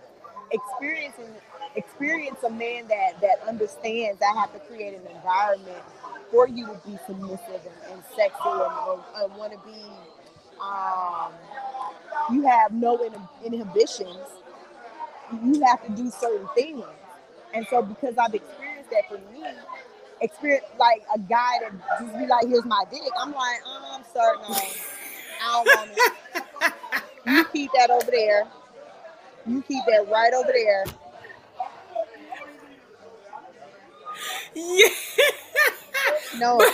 experiencing 0.51 1.35
experience 1.77 2.43
a 2.43 2.51
man 2.51 2.89
that 2.89 3.21
that 3.21 3.37
understands 3.47 4.21
I 4.23 4.39
have 4.41 4.53
to 4.55 4.61
create 4.61 4.95
an 4.95 5.07
environment 5.15 5.83
for 6.31 6.49
you 6.49 6.67
to 6.67 6.81
be 6.87 6.99
submissive 7.07 7.61
and, 7.65 7.93
and 7.93 8.03
sexy 8.17 8.39
and, 8.47 9.01
and, 9.17 9.37
want 9.37 9.53
to 9.53 9.59
be 9.59 9.83
um, 10.61 11.33
you 12.33 12.43
have 12.47 12.73
no 12.73 12.99
inhibitions. 13.45 14.27
You 15.45 15.61
have 15.65 15.85
to 15.85 15.93
do 15.93 16.11
certain 16.11 16.49
things. 16.55 16.85
And 17.55 17.67
so 17.69 17.83
because 17.83 18.17
I've 18.17 18.35
experienced 18.35 18.91
that 18.91 19.09
for 19.09 19.19
me 19.33 19.45
experience 20.21 20.65
like 20.79 21.03
a 21.15 21.19
guy 21.19 21.59
that 21.61 21.73
just 22.01 22.19
be 22.19 22.27
like 22.27 22.47
here's 22.47 22.65
my 22.65 22.85
dick. 22.91 23.03
I'm 23.21 23.33
like 23.33 23.61
um 23.67 24.03
sir 24.13 24.35
no 24.49 24.57
I 25.43 25.65
don't 25.65 25.67
want 25.67 25.91
it 25.95 26.73
you 27.27 27.45
keep 27.53 27.71
that 27.75 27.91
over 27.91 28.11
there 28.11 28.47
you 29.47 29.63
keep 29.63 29.85
that 29.87 30.07
right 30.11 30.33
over 30.35 30.53
there 30.53 30.85
Yeah. 34.55 34.89
no 36.39 36.59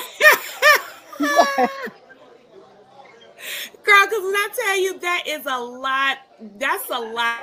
Girl, 3.84 4.06
because 4.06 4.22
when 4.22 4.34
I 4.36 4.48
tell 4.54 4.80
you 4.80 4.98
that 5.00 5.24
is 5.26 5.46
a 5.46 5.58
lot, 5.58 6.18
that's 6.56 6.88
a 6.90 6.98
lot 6.98 7.38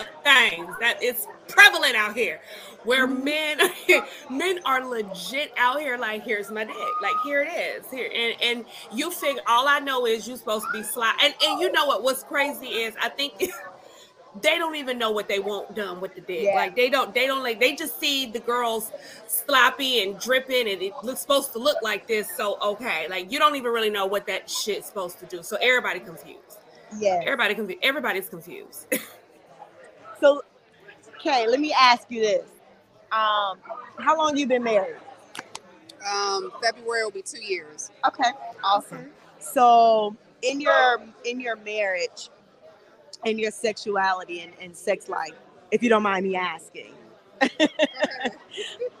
of 0.00 0.06
things 0.24 0.74
that 0.80 1.02
is 1.02 1.26
prevalent 1.48 1.94
out 1.94 2.16
here. 2.16 2.40
Where 2.84 3.06
mm-hmm. 3.06 3.24
men 3.24 3.58
men 4.30 4.60
are 4.64 4.84
legit 4.84 5.52
out 5.58 5.80
here 5.80 5.98
like 5.98 6.24
here's 6.24 6.50
my 6.50 6.64
dick. 6.64 6.76
Like 7.02 7.14
here 7.24 7.42
it 7.42 7.52
is. 7.52 7.90
Here 7.90 8.10
and 8.12 8.42
and 8.42 8.64
you 8.92 9.10
figure 9.10 9.42
all 9.46 9.68
I 9.68 9.78
know 9.80 10.06
is 10.06 10.26
you're 10.26 10.38
supposed 10.38 10.64
to 10.72 10.72
be 10.72 10.82
slide 10.82 11.16
and, 11.22 11.34
and 11.44 11.60
you 11.60 11.70
know 11.70 11.86
what 11.86 12.02
what's 12.02 12.22
crazy 12.22 12.66
is 12.66 12.94
I 13.00 13.10
think 13.10 13.34
they 14.40 14.56
don't 14.56 14.76
even 14.76 14.98
know 14.98 15.10
what 15.10 15.28
they 15.28 15.38
want 15.40 15.74
done 15.74 16.00
with 16.00 16.14
the 16.14 16.22
dick. 16.22 16.44
Yeah. 16.44 16.54
Like 16.54 16.74
they 16.74 16.88
don't 16.88 17.14
they 17.14 17.26
don't 17.26 17.42
like 17.42 17.60
they 17.60 17.74
just 17.74 18.00
see 18.00 18.26
the 18.26 18.40
girls 18.40 18.90
sloppy 19.26 20.02
and 20.02 20.18
dripping 20.18 20.68
and 20.68 20.80
it 20.82 20.92
looks 21.02 21.20
supposed 21.20 21.52
to 21.52 21.58
look 21.58 21.76
like 21.82 22.06
this. 22.06 22.34
So 22.34 22.58
okay, 22.62 23.06
like 23.08 23.30
you 23.30 23.38
don't 23.38 23.56
even 23.56 23.70
really 23.72 23.90
know 23.90 24.06
what 24.06 24.26
that 24.28 24.48
shit's 24.48 24.86
supposed 24.86 25.18
to 25.20 25.26
do. 25.26 25.42
So 25.42 25.56
everybody 25.60 26.00
confused. 26.00 26.58
yeah 26.98 27.20
Everybody 27.22 27.54
confused. 27.54 27.80
Everybody's 27.82 28.28
confused. 28.28 28.86
so 30.20 30.42
okay 31.16 31.46
let 31.46 31.60
me 31.60 31.72
ask 31.78 32.10
you 32.10 32.20
this 32.22 32.46
um 33.12 33.58
how 33.98 34.16
long 34.16 34.36
you 34.36 34.46
been 34.46 34.62
married 34.62 34.96
Um, 36.10 36.50
February 36.62 37.04
will 37.04 37.10
be 37.10 37.22
two 37.22 37.42
years. 37.42 37.90
okay 38.06 38.30
awesome 38.64 39.10
so 39.38 40.16
in 40.42 40.60
your 40.60 40.98
in 41.24 41.40
your 41.40 41.56
marriage 41.56 42.30
and 43.24 43.38
your 43.40 43.50
sexuality 43.50 44.40
and, 44.40 44.52
and 44.60 44.76
sex 44.76 45.08
life 45.08 45.34
if 45.70 45.82
you 45.82 45.88
don't 45.88 46.02
mind 46.02 46.26
me 46.26 46.36
asking. 46.36 46.92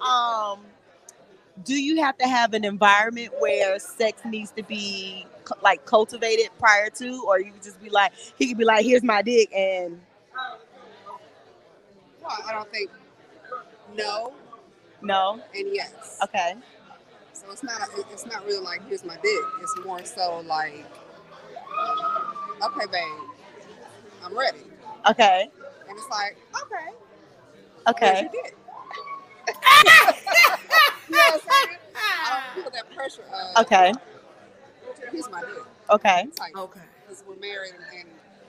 Um 0.00 0.60
do 1.64 1.74
you 1.80 2.02
have 2.02 2.16
to 2.18 2.26
have 2.26 2.54
an 2.54 2.64
environment 2.64 3.32
where 3.38 3.78
sex 3.78 4.22
needs 4.24 4.50
to 4.52 4.62
be 4.62 5.26
like 5.62 5.84
cultivated 5.84 6.48
prior 6.58 6.88
to? 6.90 7.22
Or 7.26 7.38
you 7.40 7.52
could 7.52 7.62
just 7.62 7.80
be 7.82 7.90
like 7.90 8.12
he 8.38 8.48
could 8.48 8.58
be 8.58 8.64
like 8.64 8.84
here's 8.84 9.02
my 9.02 9.22
dick 9.22 9.52
and 9.54 10.00
Well, 12.22 12.38
I 12.46 12.52
don't 12.52 12.70
think 12.72 12.90
no. 13.96 14.32
No? 15.02 15.40
And 15.54 15.68
yes. 15.74 16.18
okay. 16.22 16.54
So 17.32 17.50
it's 17.50 17.62
not 17.62 17.88
it's 18.10 18.26
not 18.26 18.44
really 18.46 18.64
like 18.64 18.86
here's 18.88 19.04
my 19.04 19.16
dick. 19.16 19.44
It's 19.60 19.78
more 19.84 20.04
so 20.04 20.40
like, 20.46 20.86
okay, 22.62 22.86
babe, 22.90 23.31
I'm 24.32 24.38
ready. 24.38 24.58
okay 25.10 25.48
And 25.88 25.98
it's 25.98 26.08
like, 26.10 26.36
okay, 26.62 26.96
okay 27.88 28.06
Here's 28.06 28.32
your 28.34 28.42
dick. 28.44 28.56
you 29.48 29.54
know 31.16 31.18
what 31.18 31.34
I'm 31.34 31.40
saying? 31.40 31.78
I 31.94 32.42
don't 32.54 32.62
feel 32.62 32.70
that 32.72 32.94
pressure 32.96 33.22
of 33.22 33.56
okay 33.66 33.92
here's 35.12 35.30
my 35.30 35.40
dick. 35.40 35.50
okay 35.90 36.26
Type. 36.36 36.52
okay. 36.56 36.80
Because 37.06 37.22
we're 37.28 37.36
married 37.36 37.72
and, 37.74 38.00
and 38.00 38.08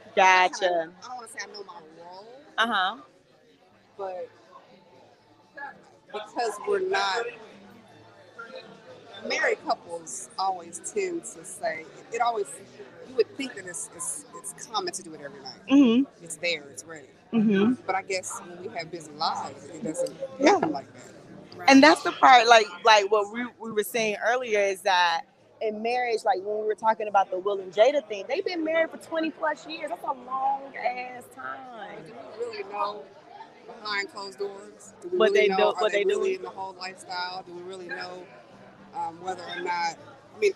I 0.10 0.16
gotcha 0.16 0.60
kinda- 0.60 0.92
I 1.04 1.08
don't 1.08 1.18
want 1.18 1.28
to 1.32 1.34
say 1.34 1.40
I 1.44 1.48
know 1.54 1.64
my 1.66 1.82
role, 2.02 2.28
uh-huh 2.58 2.96
but 3.98 4.30
because 6.14 6.54
we're 6.68 6.80
not 6.88 7.26
married 9.28 9.58
couples 9.66 10.30
always 10.40 10.80
tend 10.94 11.24
to 11.26 11.44
say 11.46 11.86
it 12.12 12.22
always 12.22 12.46
you 13.10 13.16
would 13.16 13.30
think 13.38 13.56
that 13.56 13.66
it's 13.66 13.90
it's, 13.96 14.26
it's 14.38 14.68
common 14.68 14.94
to 14.94 15.04
do 15.04 15.14
it 15.14 15.22
every 15.24 15.40
night 15.42 15.60
mm-hmm 15.70 16.04
it's 16.24 16.36
there 16.38 16.64
it's 16.72 16.84
ready 16.86 17.08
mm-hmm 17.34 17.74
but 17.86 17.96
i 17.96 18.02
guess 18.02 18.40
when 18.48 18.62
we 18.62 18.78
have 18.78 18.90
busy 18.92 19.12
lives 19.14 19.66
it 19.74 19.84
doesn't 19.84 20.16
Yeah. 20.40 20.54
happen 20.54 20.72
like 20.72 20.88
that 20.94 21.04
and 21.68 21.82
that's 21.84 22.04
the 22.04 22.12
part 22.12 22.48
like 22.48 22.66
like 22.84 23.12
what 23.12 23.32
we, 23.34 23.46
we 23.60 23.72
were 23.72 23.84
saying 23.84 24.18
earlier 24.26 24.60
is 24.60 24.82
that 24.82 25.22
in 25.62 25.82
marriage, 25.82 26.26
like 26.26 26.40
when 26.44 26.60
we 26.60 26.66
were 26.66 26.76
talking 26.76 27.08
about 27.08 27.32
the 27.32 27.40
Will 27.40 27.60
and 27.62 27.72
Jada 27.72 28.06
thing, 28.10 28.26
they've 28.28 28.44
been 28.44 28.66
married 28.66 28.90
for 28.92 28.98
20 28.98 29.30
plus 29.32 29.66
years. 29.66 29.90
That's 29.90 30.04
a 30.04 30.08
long 30.08 30.62
ass 30.76 31.24
time. 31.34 32.00
Do 32.06 32.14
we 32.38 32.46
really 32.46 32.64
know 32.70 33.04
behind 33.66 34.12
closed 34.12 34.40
doors? 34.40 34.94
Do 35.02 35.08
we 35.10 35.18
What 35.20 35.32
really 35.32 35.48
they 35.48 35.48
know, 35.48 35.72
do- 35.72 35.76
what 35.80 35.92
they, 35.94 36.00
they 36.00 36.04
do. 36.04 36.20
really 36.20 36.36
in 36.36 36.42
the 36.42 36.50
whole 36.50 36.76
lifestyle? 36.78 37.44
Do 37.48 37.54
we 37.54 37.62
really 37.62 37.88
know 37.88 38.26
um, 38.94 39.22
whether 39.24 39.44
or 39.44 39.62
not? 39.62 39.96
I 40.36 40.40
mean, 40.42 40.52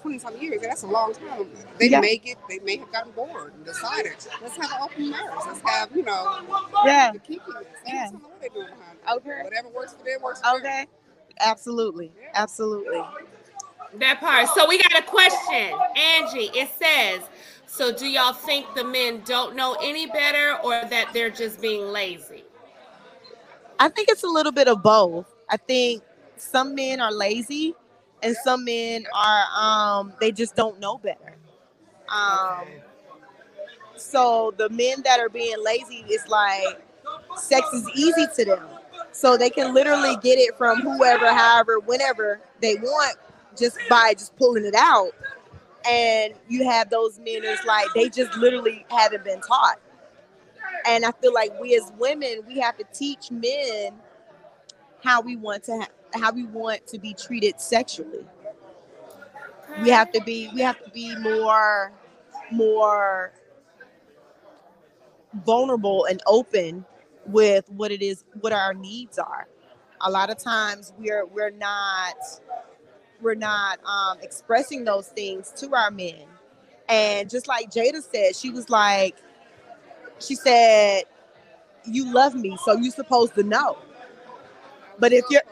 twenty 0.00 0.18
some 0.18 0.36
years. 0.38 0.60
That's 0.62 0.82
a 0.82 0.86
long 0.86 1.14
time. 1.14 1.50
They 1.78 1.88
Yeah. 1.88 2.00
may 2.00 2.16
get. 2.18 2.36
They 2.48 2.58
may 2.60 2.76
have 2.78 2.90
gotten 2.92 3.12
bored 3.12 3.54
and 3.54 3.64
decided, 3.64 4.14
let's 4.42 4.56
have 4.56 4.70
an 4.72 4.78
open 4.82 5.10
marriage. 5.10 5.34
Let's 5.46 5.60
have 5.60 5.94
you 5.94 6.02
know 6.02 6.40
Yeah. 6.84 7.12
the 7.12 7.18
kinkiness. 7.18 7.64
Yeah. 7.86 7.94
Yeah. 7.94 8.10
What 8.10 8.40
they're 8.40 8.50
doing 8.50 8.66
behind. 8.68 8.98
it. 9.06 9.10
Okay. 9.28 9.42
Whatever 9.42 9.68
works 9.68 9.94
for 9.94 10.04
them 10.04 10.22
works 10.22 10.40
for 10.40 10.46
them. 10.46 10.56
Okay. 10.60 10.86
Absolutely. 11.40 12.12
Absolutely. 12.34 13.02
That 13.94 14.20
part. 14.20 14.48
So 14.54 14.66
we 14.68 14.78
got 14.78 14.98
a 14.98 15.02
question, 15.02 15.78
Angie. 15.96 16.50
It 16.54 16.68
says, 16.78 17.22
"So 17.66 17.92
do 17.92 18.06
y'all 18.06 18.32
think 18.32 18.66
the 18.74 18.84
men 18.84 19.22
don't 19.24 19.54
know 19.54 19.74
any 19.82 20.06
better, 20.06 20.58
or 20.62 20.82
that 20.84 21.12
they're 21.12 21.30
just 21.30 21.60
being 21.60 21.86
lazy?" 21.92 22.44
I 23.78 23.88
think 23.88 24.08
it's 24.08 24.22
a 24.24 24.28
little 24.28 24.52
bit 24.52 24.68
of 24.68 24.82
both. 24.82 25.26
I 25.50 25.56
think 25.56 26.02
some 26.36 26.74
men 26.74 27.00
are 27.00 27.12
lazy 27.12 27.74
and 28.22 28.36
some 28.44 28.64
men 28.64 29.06
are 29.14 29.44
um 29.56 30.12
they 30.20 30.32
just 30.32 30.56
don't 30.56 30.80
know 30.80 30.98
better. 30.98 31.36
Um 32.08 32.66
so 33.96 34.54
the 34.58 34.68
men 34.70 35.02
that 35.04 35.20
are 35.20 35.28
being 35.30 35.56
lazy 35.62 36.04
is 36.10 36.26
like 36.28 36.78
sex 37.36 37.66
is 37.74 37.88
easy 37.96 38.26
to 38.36 38.44
them. 38.44 38.68
So 39.12 39.36
they 39.36 39.50
can 39.50 39.74
literally 39.74 40.16
get 40.22 40.38
it 40.38 40.56
from 40.58 40.80
whoever, 40.80 41.32
however, 41.32 41.80
whenever 41.80 42.40
they 42.60 42.76
want, 42.76 43.16
just 43.56 43.78
by 43.90 44.14
just 44.14 44.36
pulling 44.36 44.64
it 44.66 44.74
out. 44.76 45.12
And 45.88 46.34
you 46.48 46.64
have 46.64 46.90
those 46.90 47.18
men 47.18 47.40
it's 47.44 47.64
like 47.66 47.86
they 47.94 48.08
just 48.08 48.36
literally 48.38 48.86
haven't 48.90 49.24
been 49.24 49.40
taught. 49.40 49.80
And 50.86 51.04
I 51.04 51.12
feel 51.22 51.34
like 51.34 51.58
we 51.60 51.76
as 51.76 51.92
women, 51.98 52.42
we 52.46 52.58
have 52.60 52.76
to 52.78 52.84
teach 52.94 53.30
men 53.30 53.94
how 55.04 55.20
we 55.22 55.36
want 55.36 55.64
to 55.64 55.78
ha- 55.80 55.88
how 56.14 56.32
we 56.32 56.44
want 56.44 56.86
to 56.88 56.98
be 56.98 57.14
treated 57.14 57.60
sexually. 57.60 58.24
We 59.82 59.90
have 59.90 60.10
to 60.12 60.20
be 60.22 60.50
we 60.54 60.60
have 60.62 60.82
to 60.82 60.90
be 60.90 61.14
more 61.16 61.92
more 62.50 63.32
vulnerable 65.44 66.06
and 66.06 66.22
open 66.26 66.84
with 67.26 67.68
what 67.70 67.90
it 67.90 68.02
is 68.02 68.24
what 68.40 68.52
our 68.52 68.72
needs 68.72 69.18
are. 69.18 69.48
A 70.02 70.10
lot 70.10 70.30
of 70.30 70.38
times 70.38 70.92
we're 70.98 71.26
we're 71.26 71.50
not 71.50 72.16
we're 73.20 73.34
not 73.34 73.78
um, 73.84 74.18
expressing 74.22 74.84
those 74.84 75.08
things 75.08 75.52
to 75.56 75.74
our 75.74 75.90
men. 75.90 76.24
And 76.88 77.28
just 77.28 77.48
like 77.48 77.70
Jada 77.70 78.02
said, 78.02 78.36
she 78.36 78.50
was 78.50 78.70
like, 78.70 79.16
she 80.20 80.34
said, 80.34 81.04
"You 81.84 82.12
love 82.12 82.34
me, 82.34 82.56
so 82.64 82.76
you're 82.76 82.92
supposed 82.92 83.34
to 83.34 83.42
know." 83.42 83.78
But 84.98 85.12
if 85.12 85.24
you're, 85.30 85.42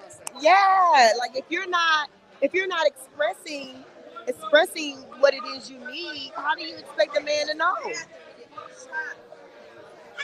yeah, 0.40 1.12
like 1.18 1.36
if 1.36 1.44
you're 1.50 1.68
not, 1.68 2.10
if 2.40 2.54
you're 2.54 2.68
not 2.68 2.86
expressing, 2.86 3.84
expressing 4.26 4.98
what 5.20 5.34
it 5.34 5.42
is 5.56 5.70
you 5.70 5.78
need, 5.90 6.32
how 6.36 6.54
do 6.54 6.64
you 6.64 6.76
expect 6.76 7.16
a 7.16 7.22
man 7.22 7.48
to 7.48 7.54
know? 7.54 7.74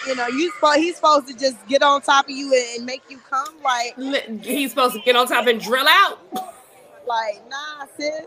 You 0.07 0.14
know, 0.16 0.29
you 0.29 0.53
he's 0.77 0.96
supposed 0.96 1.29
to 1.29 1.37
just 1.37 1.66
get 1.68 1.83
on 1.83 2.01
top 2.03 2.27
of 2.27 2.31
you 2.31 2.55
and, 2.77 2.87
make 2.87 3.03
you 3.11 3.18
come. 3.18 3.57
Like, 3.62 3.96
He's 4.42 4.70
supposed 4.70 4.94
to 4.94 5.01
get 5.01 5.16
on 5.16 5.27
top 5.27 5.46
and 5.46 5.61
drill 5.61 5.87
out. 5.88 6.18
like, 7.07 7.42
nah, 7.51 7.87
sis. 7.99 8.27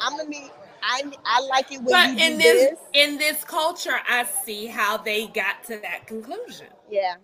I'm 0.00 0.16
gonna 0.16 0.28
need. 0.28 0.50
I 0.82 1.02
I 1.24 1.40
like 1.42 1.72
it 1.72 1.82
when 1.82 1.88
But 1.88 2.08
you 2.10 2.16
do 2.16 2.22
in 2.22 2.38
this 2.38 2.70
this. 2.70 2.78
in 2.94 3.18
this 3.18 3.44
culture, 3.44 4.00
I 4.08 4.24
see 4.44 4.66
how 4.66 4.96
they 4.96 5.26
got 5.28 5.64
to 5.66 5.78
that 5.82 6.06
conclusion. 6.06 6.68
Yeah. 6.90 7.16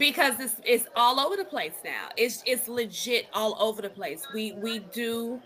Because 0.00 0.40
it's 0.40 0.54
it's 0.64 0.86
all 0.96 1.20
over 1.20 1.36
the 1.36 1.44
place 1.44 1.74
now. 1.84 2.08
It's 2.16 2.42
it's 2.46 2.66
legit 2.66 3.26
all 3.34 3.54
over 3.60 3.82
the 3.82 3.90
place. 3.90 4.26
We 4.34 4.52
we 4.52 4.80
do 4.80 5.40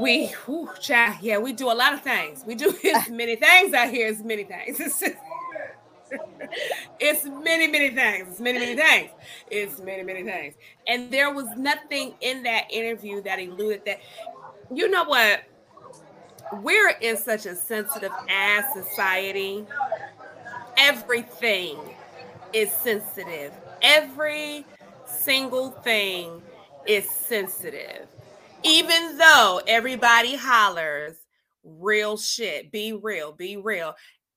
we 0.00 0.26
whew, 0.44 0.70
yeah, 0.88 1.38
we 1.38 1.52
do 1.52 1.72
a 1.72 1.74
lot 1.74 1.94
of 1.94 2.02
things. 2.02 2.44
We 2.46 2.54
do 2.54 2.72
as 2.94 3.08
many 3.08 3.34
things 3.34 3.74
out 3.74 3.88
here 3.88 4.06
as 4.06 4.22
many 4.22 4.44
things. 4.44 4.78
It's 4.78 5.00
just, 5.00 5.16
it's 7.00 7.24
many, 7.24 7.66
many 7.68 7.88
things. 7.90 8.28
It's 8.28 8.40
many, 8.40 8.58
many 8.58 8.76
things. 8.76 9.10
It's 9.50 9.80
many, 9.80 10.02
many 10.02 10.22
things. 10.24 10.54
And 10.86 11.10
there 11.10 11.32
was 11.32 11.46
nothing 11.56 12.14
in 12.20 12.42
that 12.42 12.70
interview 12.70 13.22
that 13.22 13.38
eluded 13.38 13.86
that. 13.86 14.00
You 14.72 14.90
know 14.90 15.04
what? 15.04 15.44
We're 16.60 16.90
in 17.00 17.16
such 17.16 17.46
a 17.46 17.56
sensitive 17.56 18.12
ass 18.28 18.74
society. 18.74 19.64
Everything 20.76 21.78
is 22.52 22.70
sensitive. 22.70 23.52
Every 23.82 24.64
single 25.04 25.70
thing 25.70 26.42
is 26.86 27.08
sensitive. 27.08 28.06
Even 28.64 29.18
though 29.18 29.60
everybody 29.66 30.36
hollers 30.36 31.16
real 31.64 32.16
shit, 32.16 32.70
be 32.70 32.92
real, 32.92 33.32
be 33.32 33.56
real, 33.56 33.94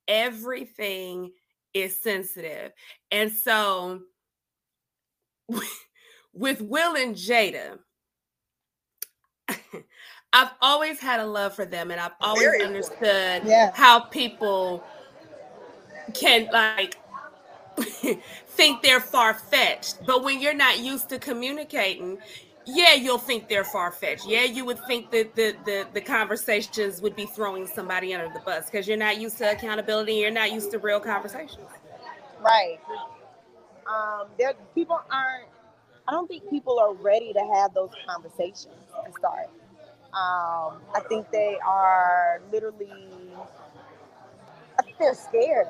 everything 0.08 1.32
is 1.74 2.02
sensitive. 2.02 2.72
And 3.12 3.32
so 3.32 4.02
with 6.34 6.62
Will 6.62 6.96
and 6.96 7.16
Jada, 7.16 7.80
I've 10.34 10.52
always 10.62 11.00
had 11.00 11.20
a 11.20 11.26
love 11.26 11.54
for 11.56 11.66
them 11.66 11.92
and 11.92 12.00
I've 12.00 12.16
always 12.22 12.62
understood 12.64 13.44
Yeah. 13.46 13.72
how 13.74 14.00
people 14.00 14.84
can 16.14 16.50
like 16.52 16.98
think 18.48 18.82
they're 18.82 19.00
far 19.00 19.34
fetched. 19.34 20.06
But 20.06 20.24
when 20.24 20.42
you're 20.42 20.54
not 20.54 20.80
used 20.80 21.10
to 21.10 21.20
communicating, 21.20 22.20
yeah, 22.66 22.94
you'll 22.94 23.18
think 23.18 23.50
they're 23.50 23.64
far 23.64 23.92
fetched. 23.92 24.28
Yeah, 24.28 24.44
you 24.44 24.66
would 24.66 24.80
think 24.88 25.12
that 25.12 25.36
the, 25.36 25.56
the 25.66 25.88
the 25.94 26.02
conversations 26.02 27.02
would 27.02 27.16
be 27.16 27.26
throwing 27.26 27.68
somebody 27.68 28.14
under 28.14 28.34
the 28.34 28.40
bus 28.40 28.66
because 28.66 28.88
you're 28.88 28.98
not 28.98 29.20
used 29.20 29.38
to 29.40 29.52
accountability. 29.52 30.16
You're 30.16 30.32
not 30.32 30.52
used 30.52 30.72
to 30.72 30.80
real 30.80 31.00
conversations. 31.00 31.68
Right. 32.42 32.80
Um, 33.88 34.28
there 34.38 34.54
people 34.74 35.00
aren't. 35.12 35.50
I 36.08 36.12
don't 36.12 36.28
think 36.28 36.50
people 36.50 36.80
are 36.80 36.94
ready 36.94 37.34
to 37.34 37.40
have 37.56 37.74
those 37.74 37.92
conversations 38.08 38.68
and 39.06 39.14
start. 39.16 39.50
Um, 40.14 40.82
I 40.96 41.02
think 41.08 41.30
they 41.32 41.58
are 41.66 42.42
literally. 42.52 42.90
I 44.80 44.84
they're 45.00 45.14
scared. 45.16 45.68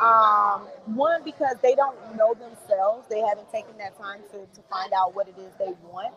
Um, 0.00 0.62
one 0.96 1.22
because 1.24 1.56
they 1.62 1.74
don't 1.76 1.96
know 2.16 2.34
themselves. 2.34 3.06
They 3.10 3.20
haven't 3.20 3.50
taken 3.52 3.78
that 3.78 3.98
time 3.98 4.20
to, 4.32 4.38
to 4.40 4.62
find 4.70 4.92
out 4.92 5.14
what 5.14 5.28
it 5.28 5.36
is 5.38 5.52
they 5.58 5.72
want, 5.84 6.14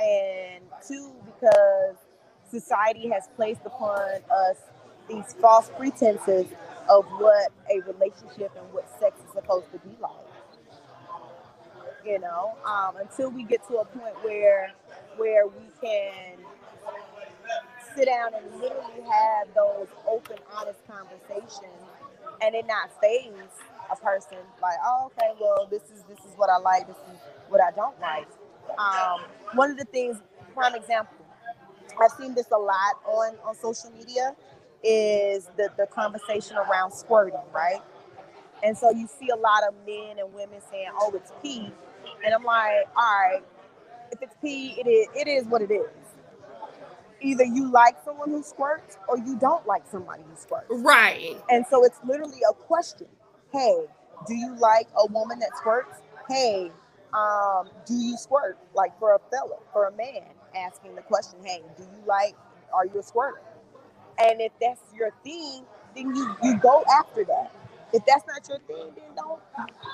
and 0.00 0.64
two 0.86 1.12
because 1.26 1.96
society 2.50 3.08
has 3.10 3.28
placed 3.36 3.62
upon 3.66 4.00
us 4.00 4.56
these 5.08 5.34
false 5.40 5.70
pretenses 5.78 6.46
of 6.90 7.06
what 7.18 7.52
a 7.70 7.80
relationship 7.86 8.52
and 8.58 8.72
what 8.72 8.88
sex 9.00 9.16
is 9.26 9.32
supposed 9.34 9.70
to 9.72 9.78
be 9.80 9.96
like. 10.00 10.12
You 12.04 12.20
know, 12.20 12.54
um, 12.66 12.96
until 12.96 13.30
we 13.30 13.44
get 13.44 13.66
to 13.68 13.78
a 13.78 13.84
point 13.86 14.14
where 14.24 14.72
where 15.18 15.46
we 15.48 15.66
can 15.82 16.38
sit 17.96 18.06
down 18.06 18.34
and 18.34 18.60
literally 18.60 19.02
have 19.08 19.48
those 19.54 19.88
open, 20.08 20.38
honest 20.56 20.80
conversations, 20.88 21.82
and 22.42 22.54
it 22.54 22.66
not 22.66 22.90
phase 23.02 23.32
a 23.92 23.96
person 23.96 24.38
like, 24.62 24.78
oh, 24.84 25.10
okay, 25.18 25.32
well, 25.40 25.68
this 25.70 25.82
is 25.84 26.02
this 26.08 26.18
is 26.20 26.32
what 26.36 26.50
I 26.50 26.58
like, 26.58 26.86
this 26.88 26.96
is 26.96 27.18
what 27.48 27.60
I 27.62 27.70
don't 27.72 27.98
like. 28.00 28.28
Um, 28.78 29.20
one 29.54 29.70
of 29.70 29.78
the 29.78 29.84
things, 29.86 30.18
prime 30.54 30.74
example, 30.74 31.14
I've 32.02 32.12
seen 32.12 32.34
this 32.34 32.50
a 32.52 32.58
lot 32.58 32.96
on 33.06 33.36
on 33.44 33.56
social 33.56 33.90
media 33.92 34.36
is 34.84 35.48
the, 35.56 35.70
the 35.78 35.86
conversation 35.86 36.56
around 36.58 36.92
squirting, 36.92 37.40
right? 37.54 37.80
And 38.62 38.76
so 38.78 38.90
you 38.90 39.08
see 39.08 39.28
a 39.30 39.36
lot 39.36 39.64
of 39.68 39.74
men 39.86 40.18
and 40.18 40.32
women 40.34 40.60
saying, 40.70 40.90
"Oh, 41.00 41.12
it's 41.14 41.32
pee," 41.42 41.72
and 42.24 42.34
I'm 42.34 42.44
like, 42.44 42.88
"All 42.96 43.02
right, 43.02 43.42
if 44.12 44.22
it's 44.22 44.34
pee, 44.42 44.76
it 44.80 44.88
is 44.88 45.08
it 45.16 45.28
is 45.28 45.46
what 45.46 45.62
it 45.62 45.70
is. 45.72 45.90
Either 47.20 47.44
you 47.44 47.70
like 47.70 47.96
someone 48.04 48.30
who 48.30 48.42
squirts, 48.42 48.98
or 49.08 49.18
you 49.18 49.36
don't 49.38 49.66
like 49.66 49.84
somebody 49.90 50.22
who 50.28 50.36
squirts." 50.36 50.66
Right. 50.70 51.36
And 51.50 51.64
so 51.70 51.84
it's 51.84 51.98
literally 52.04 52.40
a 52.48 52.54
question. 52.54 53.08
Hey, 53.52 53.84
do 54.26 54.34
you 54.34 54.56
like 54.58 54.88
a 54.98 55.06
woman 55.12 55.38
that 55.40 55.56
squirts? 55.58 56.00
Hey, 56.28 56.70
um, 57.14 57.68
do 57.86 57.94
you 57.94 58.16
squirt? 58.16 58.58
Like 58.74 58.98
for 58.98 59.14
a 59.14 59.18
fella, 59.30 59.58
for 59.72 59.86
a 59.86 59.92
man, 59.92 60.24
asking 60.56 60.94
the 60.96 61.02
question, 61.02 61.38
hey, 61.44 61.62
do 61.76 61.84
you 61.84 62.06
like, 62.06 62.34
are 62.72 62.86
you 62.86 63.00
a 63.00 63.02
squirter? 63.02 63.40
And 64.18 64.40
if 64.40 64.52
that's 64.60 64.80
your 64.94 65.10
thing, 65.24 65.64
then 65.94 66.14
you, 66.14 66.36
you 66.42 66.58
go 66.58 66.84
after 67.00 67.24
that. 67.24 67.52
If 67.92 68.04
that's 68.06 68.24
not 68.26 68.48
your 68.48 68.58
thing, 68.60 68.92
then 68.96 69.04
don't 69.16 69.40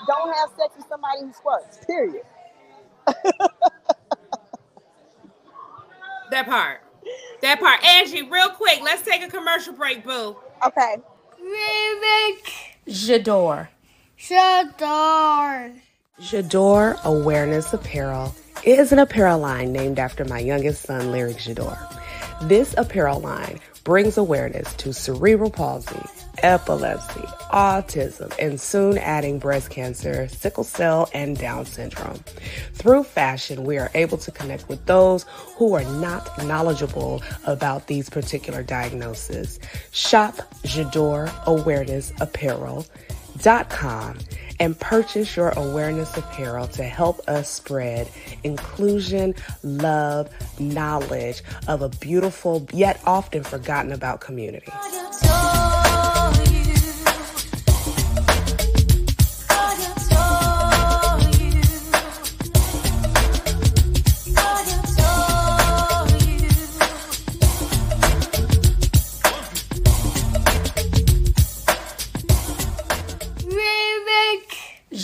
don't 0.07 0.33
have 0.35 0.49
sex 0.57 0.73
with 0.77 0.87
somebody 0.89 1.21
who 1.21 1.33
squirts. 1.33 1.79
Period. 1.85 2.23
That 6.31 6.47
part. 6.47 6.81
That 7.43 7.59
part. 7.59 7.83
Angie, 7.83 8.21
real 8.21 8.51
quick, 8.51 8.79
let's 8.81 9.01
take 9.01 9.21
a 9.21 9.27
commercial 9.27 9.73
break, 9.73 10.05
boo. 10.05 10.37
Okay. 10.65 10.95
J'adore. 12.87 13.67
J'adore. 14.17 15.73
J'adore 16.21 17.03
Awareness 17.03 17.73
Apparel 17.73 18.33
is 18.63 18.93
an 18.93 18.99
apparel 18.99 19.39
line 19.39 19.73
named 19.73 19.99
after 19.99 20.23
my 20.23 20.39
youngest 20.39 20.83
son, 20.83 21.11
Lyric 21.11 21.35
J'adore. 21.35 21.77
This 22.43 22.75
apparel 22.77 23.19
line 23.19 23.59
brings 23.83 24.17
awareness 24.17 24.73
to 24.75 24.93
cerebral 24.93 25.49
palsy, 25.49 25.99
epilepsy, 26.41 27.21
autism, 27.51 28.33
and 28.39 28.59
soon 28.59 28.97
adding 28.97 29.39
breast 29.39 29.69
cancer, 29.69 30.27
sickle 30.29 30.63
cell, 30.63 31.09
and 31.13 31.37
Down 31.37 31.65
syndrome. 31.65 32.23
Through 32.73 33.03
fashion, 33.03 33.65
we 33.65 33.77
are 33.77 33.91
able 33.93 34.17
to 34.19 34.31
connect 34.31 34.69
with 34.69 34.85
those 34.85 35.25
who 35.57 35.73
are 35.73 35.83
not 35.99 36.45
knowledgeable 36.45 37.21
about 37.45 37.87
these 37.87 38.09
particular 38.09 38.63
diagnoses. 38.63 39.59
Shop 39.91 40.35
J'adore 40.63 41.29
Awareness 41.45 42.13
Apparel.com 42.21 42.87
and 44.63 44.79
purchase 44.79 45.35
your 45.35 45.49
awareness 45.57 46.15
apparel 46.15 46.67
to 46.67 46.83
help 46.83 47.19
us 47.27 47.49
spread 47.49 48.09
inclusion, 48.45 49.35
love, 49.61 50.29
knowledge 50.57 51.43
of 51.67 51.81
a 51.81 51.89
beautiful 51.89 52.65
yet 52.71 52.97
often 53.05 53.43
forgotten 53.43 53.91
about 53.91 54.21
community. 54.21 54.71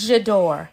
J'adore. 0.10 0.70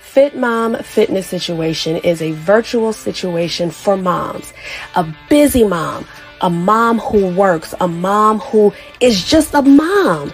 Fit 0.00 0.34
Mom 0.34 0.74
Fitness 0.76 1.26
Situation 1.26 1.96
is 1.98 2.22
a 2.22 2.30
virtual 2.30 2.94
situation 2.94 3.70
for 3.70 3.94
moms. 3.94 4.54
A 4.94 5.06
busy 5.28 5.64
mom, 5.64 6.06
a 6.40 6.48
mom 6.48 6.98
who 6.98 7.26
works, 7.34 7.74
a 7.82 7.86
mom 7.86 8.38
who 8.38 8.72
is 9.00 9.22
just 9.22 9.52
a 9.52 9.60
mom. 9.60 10.32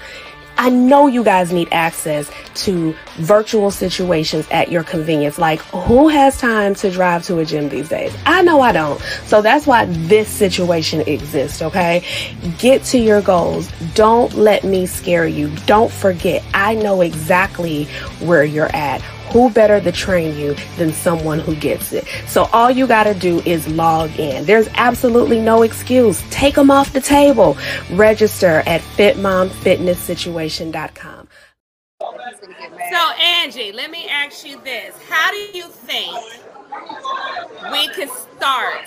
I 0.61 0.69
know 0.69 1.07
you 1.07 1.25
guys 1.25 1.55
need 1.55 1.69
access 1.73 2.31
to 2.67 2.95
virtual 3.15 3.71
situations 3.71 4.47
at 4.51 4.71
your 4.71 4.85
convenience. 4.85 5.39
Like, 5.39 5.59
who 5.61 6.09
has 6.09 6.39
time 6.39 6.75
to 6.75 6.91
drive 6.91 7.25
to 7.29 7.39
a 7.39 7.47
gym 7.47 7.71
these 7.71 7.89
days? 7.89 8.15
I 8.27 8.43
know 8.43 8.61
I 8.61 8.73
don't. 8.73 9.01
So 9.25 9.41
that's 9.41 9.67
why 9.67 9.87
this 9.87 10.29
situation 10.29 11.01
exists, 11.01 11.63
okay? 11.63 12.05
Get 12.59 12.85
to 12.85 12.99
your 12.99 13.23
goals. 13.23 13.73
Don't 13.95 14.35
let 14.35 14.63
me 14.63 14.85
scare 14.85 15.27
you. 15.27 15.49
Don't 15.65 15.91
forget, 15.91 16.45
I 16.53 16.75
know 16.75 17.01
exactly 17.01 17.85
where 18.21 18.45
you're 18.45 18.77
at 18.77 19.01
who 19.33 19.51
better 19.51 19.81
to 19.81 19.93
train 19.93 20.37
you 20.39 20.55
than 20.77 20.93
someone 20.93 21.39
who 21.39 21.55
gets 21.57 21.93
it? 21.93 22.05
So 22.27 22.45
all 22.53 22.71
you 22.71 22.87
got 22.87 23.05
to 23.05 23.15
do 23.15 23.41
is 23.41 23.67
log 23.69 24.11
in. 24.19 24.45
There's 24.45 24.69
absolutely 24.75 25.41
no 25.41 25.63
excuse. 25.63 26.23
Take 26.31 26.55
them 26.55 26.71
off 26.71 26.93
the 26.93 27.01
table. 27.01 27.57
Register 27.93 28.63
at 28.67 28.81
fitmomfitnesssituation.com. 28.81 31.29
So 32.91 33.11
Angie, 33.21 33.73
let 33.73 33.91
me 33.91 34.09
ask 34.09 34.47
you 34.47 34.61
this. 34.63 34.95
How 35.09 35.31
do 35.31 35.59
you 35.59 35.65
think 35.65 36.17
we 37.71 37.89
can 37.89 38.09
start 38.09 38.87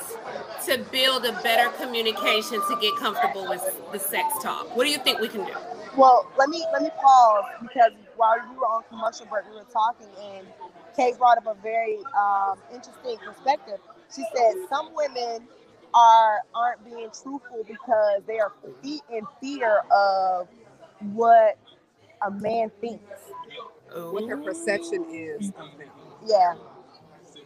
to 0.66 0.78
build 0.92 1.26
a 1.26 1.34
better 1.42 1.70
communication 1.78 2.60
to 2.70 2.78
get 2.82 2.96
comfortable 2.98 3.48
with 3.48 3.62
the 3.92 4.00
sex 4.00 4.34
talk? 4.42 4.76
What 4.76 4.86
do 4.86 4.90
you 4.90 4.98
think 5.00 5.20
we 5.20 5.28
can 5.28 5.46
do? 5.46 5.54
Well, 5.96 6.32
let 6.38 6.50
me 6.50 6.66
let 6.74 6.82
me 6.82 6.90
pause 7.02 7.44
because 7.62 7.92
while 8.16 8.38
you 8.38 8.60
were 8.60 8.66
on 8.66 8.84
commercial 8.90 9.26
break, 9.26 9.46
we 9.50 9.56
were 9.56 9.66
talking, 9.72 10.08
and 10.22 10.48
Kate 10.96 11.18
brought 11.18 11.38
up 11.38 11.48
a 11.48 11.56
very 11.62 11.98
um, 12.18 12.60
interesting 12.74 13.18
perspective. 13.26 13.80
She 14.14 14.24
said 14.36 14.54
some 14.70 14.94
women 14.96 15.48
are 15.94 16.40
aren't 16.56 16.84
being 16.86 17.10
truthful 17.10 17.64
because 17.68 18.22
they 18.28 18.40
are 18.40 18.52
in 18.84 19.26
fear 19.42 19.82
of 19.92 20.48
what 21.14 21.58
a 22.26 22.32
man 22.32 22.72
thinks. 22.82 23.04
What 23.96 24.26
their 24.26 24.38
perception 24.38 25.06
is 25.10 25.50
of 25.50 25.78
them. 25.78 25.90
Yeah. 26.26 26.56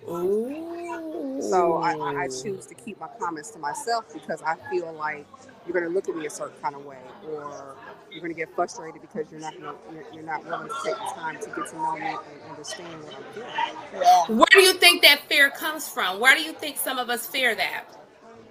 Ooh. 0.09 1.41
So 1.41 1.77
I, 1.77 1.93
I 1.93 2.23
I 2.23 2.27
choose 2.27 2.65
to 2.67 2.75
keep 2.75 2.99
my 2.99 3.07
comments 3.19 3.51
to 3.51 3.59
myself 3.59 4.05
because 4.13 4.41
I 4.41 4.55
feel 4.69 4.93
like 4.93 5.25
you're 5.65 5.73
going 5.73 5.87
to 5.87 5.93
look 5.93 6.07
at 6.07 6.15
me 6.15 6.25
a 6.25 6.29
certain 6.29 6.59
kind 6.61 6.75
of 6.75 6.85
way, 6.85 6.97
or 7.29 7.75
you're 8.17 8.23
going 8.23 8.33
to 8.33 8.39
get 8.39 8.55
frustrated 8.55 8.99
because 8.99 9.31
you're 9.31 9.39
not 9.39 9.53
gonna, 9.53 9.75
you're, 9.93 10.03
you're 10.11 10.23
not 10.23 10.43
willing 10.43 10.67
to 10.67 10.73
take 10.83 10.95
the 10.95 11.13
time 11.13 11.39
to 11.39 11.49
get 11.49 11.67
to 11.67 11.75
know 11.75 11.95
me 11.95 12.07
and 12.07 12.17
understand 12.49 13.03
what 13.03 13.13
I'm. 13.15 14.01
Yeah. 14.01 14.35
Where 14.35 14.47
do 14.51 14.61
you 14.61 14.73
think 14.73 15.03
that 15.03 15.21
fear 15.29 15.51
comes 15.51 15.87
from? 15.87 16.19
Where 16.19 16.35
do 16.35 16.41
you 16.41 16.51
think 16.51 16.77
some 16.77 16.97
of 16.97 17.11
us 17.11 17.27
fear 17.27 17.53
that? 17.53 17.85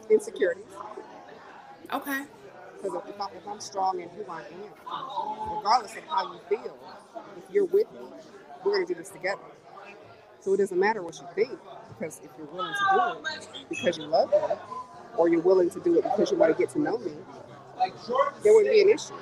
Insecurities. 0.09 0.65
Okay. 1.93 2.23
Because 2.81 3.03
if, 3.09 3.37
if 3.37 3.49
I'm 3.49 3.59
strong 3.59 4.01
in 4.01 4.09
who 4.11 4.25
I 4.31 4.43
am, 4.43 5.57
regardless 5.57 5.97
of 5.97 6.05
how 6.05 6.33
you 6.33 6.39
feel, 6.49 6.79
if 7.37 7.53
you're 7.53 7.65
with 7.65 7.91
me, 7.93 8.07
we're 8.65 8.73
going 8.73 8.87
to 8.87 8.95
do 8.95 9.01
this 9.01 9.11
together. 9.11 9.43
So 10.39 10.55
it 10.55 10.59
doesn't 10.59 10.79
matter 10.79 11.03
what 11.03 11.17
you 11.17 11.27
think, 11.35 11.59
because 11.89 12.21
if 12.23 12.31
you're 12.39 12.47
willing 12.47 12.73
to 12.73 12.95
do 12.95 13.29
it 13.35 13.69
because 13.69 13.99
you 13.99 14.05
love 14.05 14.31
me, 14.31 14.39
or 15.17 15.29
you're 15.29 15.41
willing 15.41 15.71
to 15.71 15.81
do 15.81 15.99
it 15.99 16.05
because 16.05 16.31
you 16.31 16.37
want 16.37 16.57
to 16.57 16.63
get 16.63 16.71
to 16.75 16.79
know 16.81 16.99
me, 16.99 17.11
there 18.45 18.55
wouldn't 18.55 18.73
be 18.73 18.81
an 18.83 18.89
issue. 18.91 19.15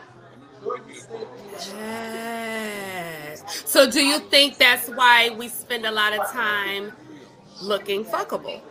Yes. 1.75 3.45
So 3.71 3.91
do 3.91 4.05
you 4.05 4.19
think 4.21 4.59
that's 4.59 4.89
why 4.89 5.31
we 5.31 5.49
spend 5.49 5.87
a 5.87 5.91
lot 5.91 6.13
of 6.19 6.31
time 6.31 6.93
looking 7.63 8.05
fuckable? 8.05 8.63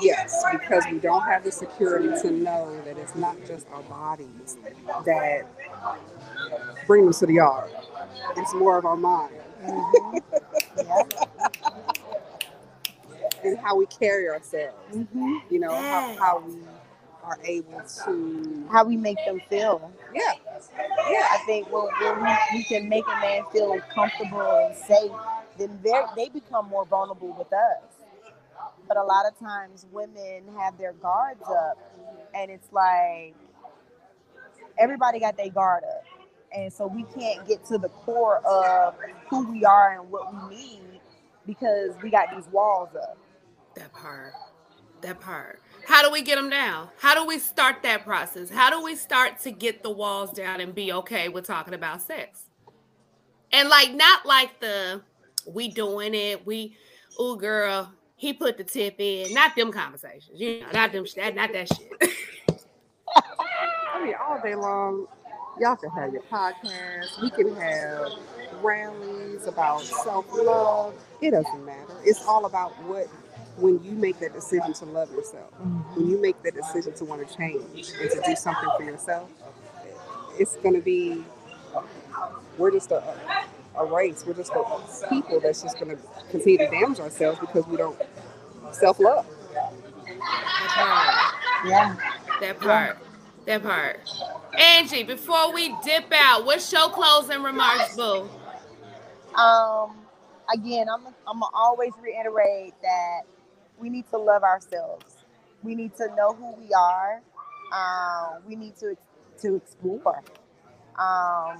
Yes, 0.00 0.42
because 0.52 0.84
we 0.90 0.98
don't 0.98 1.22
have 1.22 1.44
the 1.44 1.52
security 1.52 2.08
to 2.22 2.30
know 2.30 2.80
that 2.84 2.98
it's 2.98 3.14
not 3.14 3.36
just 3.46 3.68
our 3.70 3.82
bodies 3.84 4.56
that 5.06 5.42
bring 6.86 7.08
us 7.08 7.20
to 7.20 7.26
the 7.26 7.34
yard. 7.34 7.70
It's 8.36 8.54
more 8.54 8.78
of 8.78 8.84
our 8.86 8.96
mind 8.96 9.34
and 13.44 13.58
how 13.58 13.76
we 13.76 13.86
carry 13.86 14.28
ourselves. 14.28 14.76
hmm 15.12 15.36
You 15.50 15.60
know, 15.60 15.74
how, 15.74 16.14
how 16.18 16.40
we 16.46 16.54
are 17.22 17.38
able 17.44 17.82
to. 18.04 18.66
How 18.70 18.84
we 18.84 18.96
make 18.96 19.18
them 19.26 19.40
feel. 19.48 19.92
Yeah, 20.14 20.32
yeah. 21.10 21.26
I 21.30 21.42
think 21.46 21.72
when, 21.72 21.84
when 22.00 22.22
we, 22.24 22.58
we 22.58 22.64
can 22.64 22.88
make 22.88 23.04
a 23.06 23.20
man 23.20 23.42
feel 23.52 23.78
comfortable 23.94 24.40
and 24.40 24.76
safe, 24.76 25.12
then 25.58 25.78
they 25.82 25.92
they 26.16 26.28
become 26.28 26.68
more 26.68 26.84
vulnerable 26.86 27.34
with 27.38 27.52
us. 27.52 27.82
But 28.88 28.96
a 28.96 29.02
lot 29.02 29.26
of 29.26 29.38
times 29.38 29.86
women 29.92 30.44
have 30.58 30.78
their 30.78 30.92
guards 30.94 31.42
up, 31.48 31.78
and 32.34 32.50
it's 32.50 32.72
like 32.72 33.34
everybody 34.78 35.20
got 35.20 35.36
their 35.36 35.50
guard 35.50 35.84
up, 35.84 36.04
and 36.54 36.72
so 36.72 36.86
we 36.86 37.04
can't 37.18 37.46
get 37.46 37.64
to 37.66 37.78
the 37.78 37.88
core 37.88 38.38
of 38.46 38.94
who 39.30 39.50
we 39.50 39.64
are 39.64 39.98
and 39.98 40.10
what 40.10 40.32
we 40.32 40.56
need 40.56 41.00
because 41.46 41.94
we 42.02 42.10
got 42.10 42.28
these 42.34 42.46
walls 42.52 42.90
up. 42.94 43.16
That 43.76 43.92
part. 43.92 44.32
That 45.00 45.20
part. 45.20 45.60
How 45.86 46.02
do 46.02 46.10
we 46.10 46.22
get 46.22 46.36
them 46.36 46.48
down? 46.48 46.88
How 46.98 47.14
do 47.14 47.26
we 47.26 47.38
start 47.38 47.82
that 47.82 48.04
process? 48.04 48.50
How 48.50 48.70
do 48.70 48.82
we 48.82 48.94
start 48.94 49.40
to 49.40 49.50
get 49.50 49.82
the 49.82 49.90
walls 49.90 50.32
down 50.32 50.60
and 50.60 50.74
be 50.74 50.92
okay 50.92 51.28
with 51.28 51.46
talking 51.46 51.74
about 51.74 52.02
sex? 52.02 52.44
And 53.52 53.68
like 53.68 53.92
not 53.92 54.24
like 54.24 54.60
the 54.60 55.02
we 55.46 55.68
doing 55.68 56.14
it, 56.14 56.46
we 56.46 56.76
oh 57.18 57.36
girl, 57.36 57.92
he 58.16 58.32
put 58.32 58.56
the 58.56 58.64
tip 58.64 58.96
in, 58.98 59.34
not 59.34 59.54
them 59.56 59.72
conversations. 59.72 60.40
You 60.40 60.60
know, 60.60 60.66
not 60.72 60.92
them 60.92 61.04
that 61.16 61.34
not 61.34 61.52
that 61.52 61.68
shit. 61.68 61.92
I 63.94 64.04
mean, 64.04 64.14
all 64.20 64.40
day 64.40 64.54
long, 64.54 65.06
y'all 65.60 65.76
can 65.76 65.90
have 65.90 66.12
your 66.12 66.22
podcast. 66.22 67.20
We 67.20 67.30
can 67.30 67.54
have 67.56 68.12
rallies 68.62 69.46
about 69.46 69.82
self 69.82 70.26
love. 70.32 70.94
It 71.20 71.32
doesn't 71.32 71.64
matter. 71.64 71.94
It's 72.04 72.24
all 72.26 72.46
about 72.46 72.70
what, 72.82 73.08
when 73.56 73.82
you 73.84 73.92
make 73.92 74.18
that 74.20 74.32
decision 74.34 74.72
to 74.74 74.84
love 74.86 75.10
yourself, 75.12 75.52
when 75.94 76.08
you 76.08 76.20
make 76.20 76.42
that 76.42 76.54
decision 76.54 76.94
to 76.94 77.04
want 77.04 77.26
to 77.26 77.36
change 77.36 77.62
and 78.00 78.10
to 78.10 78.22
do 78.26 78.36
something 78.36 78.68
for 78.76 78.84
yourself, 78.84 79.30
it's 80.38 80.56
going 80.56 80.74
to 80.74 80.80
be, 80.80 81.24
we're 82.58 82.70
just 82.70 82.92
a, 82.92 83.02
a 83.78 83.84
race. 83.86 84.24
We're 84.26 84.34
just 84.34 84.52
a, 84.52 84.60
a 84.60 85.06
people 85.08 85.40
that's 85.40 85.62
just 85.62 85.78
going 85.78 85.96
to 85.96 86.02
continue 86.30 86.58
to 86.58 86.68
damage 86.70 87.00
ourselves 87.00 87.40
because 87.40 87.66
we 87.66 87.76
don't 87.76 87.98
self 88.72 89.00
love. 89.00 89.26
Yeah. 91.66 91.96
That 92.40 92.60
part. 92.60 92.98
That 93.46 93.62
part. 93.62 94.00
Angie, 94.58 95.04
before 95.04 95.52
we 95.54 95.74
dip 95.84 96.06
out, 96.12 96.44
what's 96.44 96.72
your 96.72 96.90
closing 96.90 97.42
remarks, 97.42 97.96
boo? 97.96 98.28
um 99.36 99.96
again 100.52 100.88
i'm 100.92 101.06
i'm 101.26 101.40
gonna 101.40 101.46
always 101.54 101.92
reiterate 102.02 102.74
that 102.82 103.22
we 103.78 103.90
need 103.90 104.08
to 104.10 104.18
love 104.18 104.42
ourselves. 104.42 105.16
We 105.62 105.74
need 105.74 105.96
to 105.96 106.08
know 106.16 106.34
who 106.34 106.54
we 106.56 106.70
are. 106.74 107.22
Um, 107.74 108.42
we 108.46 108.56
need 108.56 108.76
to 108.78 108.96
to 109.42 109.56
explore. 109.56 110.22
Um, 110.98 111.58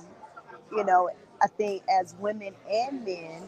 you 0.73 0.85
know, 0.85 1.11
I 1.43 1.49
think 1.49 1.83
as 1.89 2.15
women 2.21 2.55
and 2.71 3.05
men, 3.05 3.43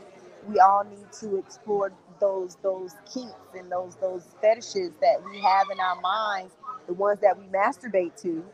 we 0.49 0.61
all 0.61 0.85
need 0.85 1.12
to 1.21 1.37
explore 1.39 1.93
those 2.21 2.57
those 2.62 2.93
kinks 3.12 3.35
and 3.55 3.71
those 3.73 3.97
those 3.97 4.25
fetishes 4.41 4.93
that 5.01 5.23
we 5.31 5.41
have 5.41 5.69
in 5.73 5.81
our 5.81 6.01
minds, 6.01 6.55
the 6.87 6.95
ones 6.95 7.21
that 7.23 7.39
we 7.39 7.47
masturbate 7.47 8.21
to. 8.23 8.45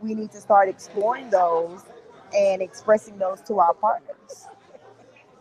We 0.00 0.14
need 0.14 0.32
to 0.32 0.40
start 0.40 0.68
exploring 0.68 1.30
those 1.30 1.82
and 2.36 2.62
expressing 2.62 3.18
those 3.18 3.40
to 3.42 3.58
our 3.60 3.74
partners. 3.74 4.48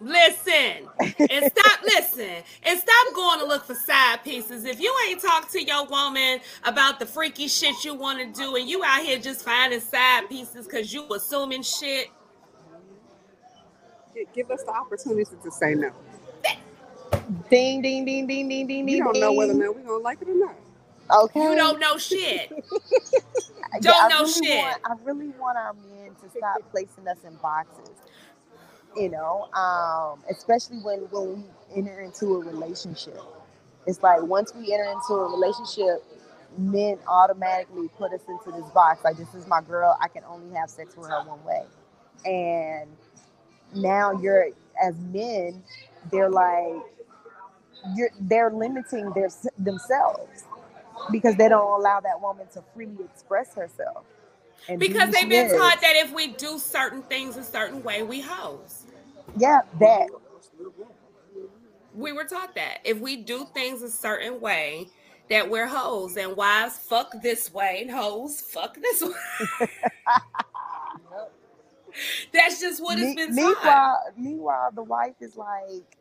Listen 0.04 0.90
and 1.30 1.46
stop 1.52 1.82
listen 1.84 2.44
and 2.64 2.80
stop 2.80 3.16
going 3.16 3.40
to 3.40 3.46
look 3.46 3.66
for 3.66 3.76
side 3.76 4.24
pieces. 4.24 4.66
If 4.66 4.82
you 4.82 4.94
ain't 5.10 5.22
talk 5.22 5.52
to 5.52 5.64
your 5.64 5.88
woman 5.88 6.40
about 6.66 7.00
the 7.00 7.08
freaky 7.08 7.48
shit 7.48 7.86
you 7.86 7.96
want 7.96 8.20
to 8.20 8.42
do 8.42 8.56
and 8.58 8.70
you 8.70 8.84
out 8.86 9.04
here 9.04 9.20
just 9.20 9.46
finding 9.46 9.82
side 9.82 10.30
pieces 10.30 10.68
because 10.68 10.94
you 10.94 11.08
assuming 11.16 11.64
shit. 11.64 12.08
Give 14.34 14.52
us 14.52 14.64
the 14.64 14.72
opportunity 14.74 15.32
to 15.44 15.52
say 15.52 15.76
no. 15.76 15.92
Ding 17.50 17.82
ding 17.82 18.06
ding 18.06 18.28
ding 18.28 18.50
ding 18.50 18.68
ding 18.68 18.86
You 18.86 18.98
ding. 18.98 19.04
don't 19.06 19.20
know 19.20 19.34
whether 19.34 19.54
or 19.54 19.56
not 19.56 19.76
we're 19.76 19.84
gonna 19.84 20.04
like 20.04 20.22
it 20.22 20.30
or 20.30 20.36
not. 20.36 20.56
Okay. 21.12 21.42
You 21.42 21.56
don't 21.56 21.80
know 21.80 21.98
shit. 21.98 22.52
Don't 23.82 23.96
I 24.06 24.10
know 24.10 24.22
really 24.22 24.32
shit. 24.32 24.58
Want, 24.58 24.82
I 24.86 24.94
really 25.04 25.30
want 25.30 25.58
our 25.58 25.74
men 25.74 26.16
to 26.24 26.30
stop 26.30 26.62
placing 26.72 27.08
us 27.08 27.20
in 27.26 27.36
boxes. 27.38 27.96
You 28.96 29.10
know, 29.10 29.50
um, 29.54 30.20
especially 30.30 30.78
when 30.80 31.00
when 31.12 31.36
we 31.36 31.78
enter 31.80 32.02
into 32.02 32.36
a 32.36 32.40
relationship. 32.40 33.20
It's 33.86 34.02
like 34.04 34.22
once 34.24 34.54
we 34.56 34.74
enter 34.74 34.86
into 34.86 35.14
a 35.14 35.30
relationship, 35.32 36.04
men 36.58 37.00
automatically 37.08 37.90
put 37.98 38.14
us 38.14 38.22
into 38.28 38.52
this 38.58 38.70
box. 38.72 39.04
Like 39.04 39.18
this 39.18 39.34
is 39.34 39.48
my 39.48 39.62
girl. 39.62 39.98
I 40.02 40.08
can 40.08 40.24
only 40.26 40.56
have 40.56 40.70
sex 40.70 40.96
with 40.96 41.10
her 41.10 41.24
one 41.26 41.44
way. 41.44 41.64
And 42.26 42.90
now 43.76 44.14
you're 44.14 44.48
as 44.82 44.96
men, 44.98 45.64
they're 46.12 46.30
like 46.30 46.84
you're 47.96 48.12
they're 48.22 48.52
limiting 48.52 49.12
their 49.14 49.30
themselves 49.58 50.46
because 51.12 51.36
they 51.36 51.50
don't 51.50 51.80
allow 51.80 52.00
that 52.00 52.22
woman 52.22 52.48
to 52.54 52.64
freely 52.74 53.06
express 53.14 53.56
herself. 53.56 54.06
And 54.70 54.80
Because 54.80 55.10
they've 55.12 55.30
been 55.30 55.48
is. 55.48 55.54
taught 55.54 55.82
that 55.82 55.96
if 55.98 56.14
we 56.14 56.28
do 56.28 56.60
certain 56.60 57.02
things 57.04 57.38
a 57.38 57.44
certain 57.44 57.84
way, 57.84 58.04
we 58.04 58.22
hoes. 58.22 58.83
Yeah, 59.38 59.62
that. 59.80 60.08
We 61.94 62.12
were 62.12 62.24
taught 62.26 62.56
that. 62.56 62.80
If 62.84 63.00
we 63.00 63.18
do 63.18 63.46
things 63.54 63.82
a 63.82 63.90
certain 63.90 64.40
way, 64.42 64.88
that 65.30 65.50
we're 65.50 65.68
hoes 65.68 66.18
and 66.18 66.36
wives 66.36 66.78
fuck 66.78 67.14
this 67.22 67.54
way 67.54 67.80
and 67.82 67.92
hoes 67.92 68.42
fuck 68.42 68.76
this 68.76 69.02
way. 69.02 69.12
That's 72.34 72.60
just 72.60 72.82
what 72.82 73.00
it's 73.00 73.14
Me- 73.16 73.16
been 73.16 73.34
taught. 73.34 73.36
meanwhile, 73.36 74.00
meanwhile, 74.18 74.70
the 74.74 74.84
wife 74.84 75.16
is 75.22 75.38
like, 75.38 75.98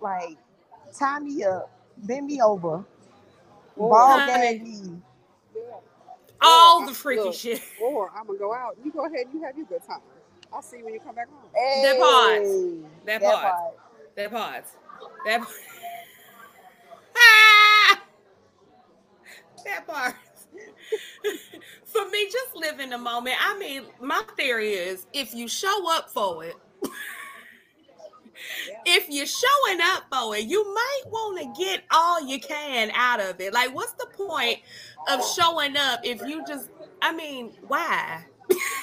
like, 0.00 0.38
tie 0.98 1.20
me 1.20 1.44
up, 1.44 1.70
bend 1.98 2.26
me 2.26 2.40
over, 2.42 2.84
ball 3.76 4.18
Honey. 4.20 4.32
gag 4.32 4.62
me. 4.62 5.02
All 6.40 6.82
Or, 6.82 6.86
the 6.86 6.94
freaky 6.94 7.20
look, 7.24 7.34
shit. 7.34 7.62
Or 7.82 8.10
I'm 8.16 8.26
gonna 8.26 8.38
go 8.38 8.54
out. 8.54 8.76
You 8.84 8.92
go 8.92 9.06
ahead. 9.06 9.26
You 9.32 9.42
have 9.42 9.56
your 9.56 9.66
good 9.66 9.82
time. 9.86 10.00
I'll 10.52 10.62
see 10.62 10.78
you 10.78 10.84
when 10.84 10.94
you 10.94 11.00
come 11.00 11.14
back 11.14 11.28
home. 11.28 11.50
Hey, 11.54 11.96
part. 11.98 13.06
That 13.06 13.22
part. 13.22 13.54
That 14.16 14.30
part. 14.30 14.64
That 15.24 15.40
part. 15.40 15.54
Ah! 17.16 18.00
That 19.64 19.86
part. 19.86 20.14
for 21.84 22.08
me, 22.10 22.26
just 22.30 22.54
live 22.54 22.80
in 22.80 22.90
the 22.90 22.98
moment. 22.98 23.36
I 23.40 23.58
mean, 23.58 23.84
my 24.00 24.22
theory 24.36 24.70
is 24.72 25.06
if 25.12 25.34
you 25.34 25.48
show 25.48 25.90
up 25.92 26.10
for 26.10 26.44
it, 26.44 26.54
if 28.86 29.08
you're 29.08 29.26
showing 29.26 29.80
up 29.82 30.04
for 30.12 30.36
it, 30.36 30.44
you 30.44 30.64
might 30.74 31.02
want 31.06 31.40
to 31.40 31.62
get 31.64 31.82
all 31.90 32.26
you 32.26 32.40
can 32.40 32.90
out 32.94 33.20
of 33.20 33.40
it. 33.40 33.52
Like, 33.52 33.74
what's 33.74 33.92
the 33.92 34.06
point 34.06 34.58
of 35.08 35.24
showing 35.36 35.76
up 35.76 36.00
if 36.04 36.20
you 36.26 36.44
just, 36.46 36.70
I 37.00 37.14
mean, 37.14 37.52
why? 37.66 38.24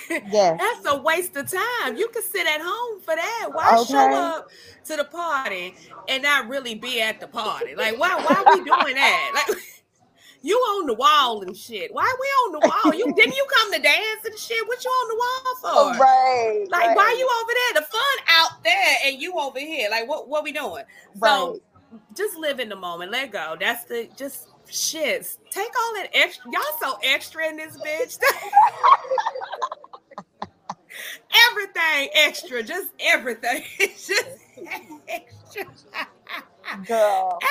Yes. 0.09 0.59
That's 0.83 0.93
a 0.93 1.01
waste 1.01 1.35
of 1.35 1.51
time. 1.51 1.97
You 1.97 2.07
can 2.09 2.23
sit 2.23 2.47
at 2.47 2.61
home 2.61 2.99
for 3.01 3.15
that. 3.15 3.49
Why 3.51 3.83
show 3.83 4.13
up 4.13 4.49
to 4.85 4.95
the 4.95 5.05
party 5.05 5.75
and 6.07 6.23
not 6.23 6.47
really 6.47 6.75
be 6.75 7.01
at 7.01 7.19
the 7.19 7.27
party? 7.27 7.75
Like, 7.75 7.99
why 7.99 8.15
why 8.15 8.43
are 8.43 8.57
we 8.57 8.63
doing 8.63 8.95
that? 8.95 9.31
Like 9.47 9.57
you 10.41 10.55
on 10.55 10.87
the 10.87 10.93
wall 10.93 11.41
and 11.41 11.55
shit. 11.55 11.93
Why 11.93 12.13
we 12.19 12.27
on 12.27 12.51
the 12.53 12.67
wall? 12.67 12.93
You 12.93 13.13
didn't 13.13 13.35
you 13.35 13.45
come 13.59 13.73
to 13.73 13.79
dance 13.79 14.25
and 14.25 14.37
shit? 14.37 14.67
What 14.67 14.83
you 14.83 14.89
on 14.89 15.07
the 15.09 15.15
wall 15.15 15.93
for? 15.95 15.99
right. 16.01 16.65
Like, 16.69 16.87
right, 16.87 16.95
why 16.95 17.15
you 17.17 17.29
over 17.41 17.51
there? 17.53 17.81
The 17.81 17.87
fun 17.87 18.25
out 18.29 18.63
there 18.63 18.95
and 19.05 19.21
you 19.21 19.33
over 19.37 19.59
here. 19.59 19.89
Like, 19.89 20.07
what 20.07 20.27
what 20.27 20.43
we 20.43 20.51
doing? 20.51 20.83
So 21.21 21.59
just 22.15 22.37
live 22.37 22.59
in 22.59 22.69
the 22.69 22.75
moment. 22.75 23.11
Let 23.11 23.31
go. 23.31 23.57
That's 23.59 23.85
the 23.85 24.09
just 24.15 24.48
shits. 24.71 25.37
Take 25.51 25.71
all 25.77 25.93
that 25.95 26.09
extra. 26.13 26.51
Y'all 26.51 26.61
so 26.81 26.97
extra 27.03 27.47
in 27.47 27.57
this 27.57 27.77
bitch. 27.77 28.17
everything 31.51 32.09
extra. 32.13 32.63
Just 32.63 32.89
everything. 32.99 33.63
just 33.79 34.37
extra. 35.07 35.65
Girl. 36.85 37.39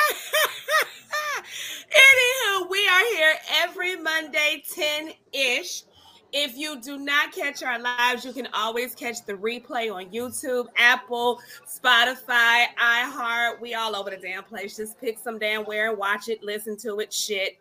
Anywho, 1.90 2.70
we 2.70 2.86
are 2.86 3.04
here 3.14 3.34
every 3.62 3.96
Monday, 3.96 4.62
10 4.74 5.12
ish. 5.32 5.84
If 6.32 6.56
you 6.56 6.78
do 6.80 6.98
not 6.98 7.32
catch 7.32 7.62
our 7.62 7.78
lives, 7.78 8.24
you 8.24 8.32
can 8.32 8.48
always 8.52 8.94
catch 8.94 9.24
the 9.24 9.32
replay 9.34 9.92
on 9.92 10.06
YouTube, 10.06 10.66
Apple, 10.76 11.40
Spotify, 11.66 12.64
iHeart. 12.78 13.60
We 13.60 13.74
all 13.74 13.96
over 13.96 14.10
the 14.10 14.18
damn 14.18 14.44
place. 14.44 14.76
Just 14.76 15.00
pick 15.00 15.18
some 15.18 15.38
damn 15.38 15.64
where 15.64 15.88
and 15.90 15.98
watch 15.98 16.28
it, 16.28 16.42
listen 16.42 16.76
to 16.78 17.00
it, 17.00 17.12
shit. 17.12 17.56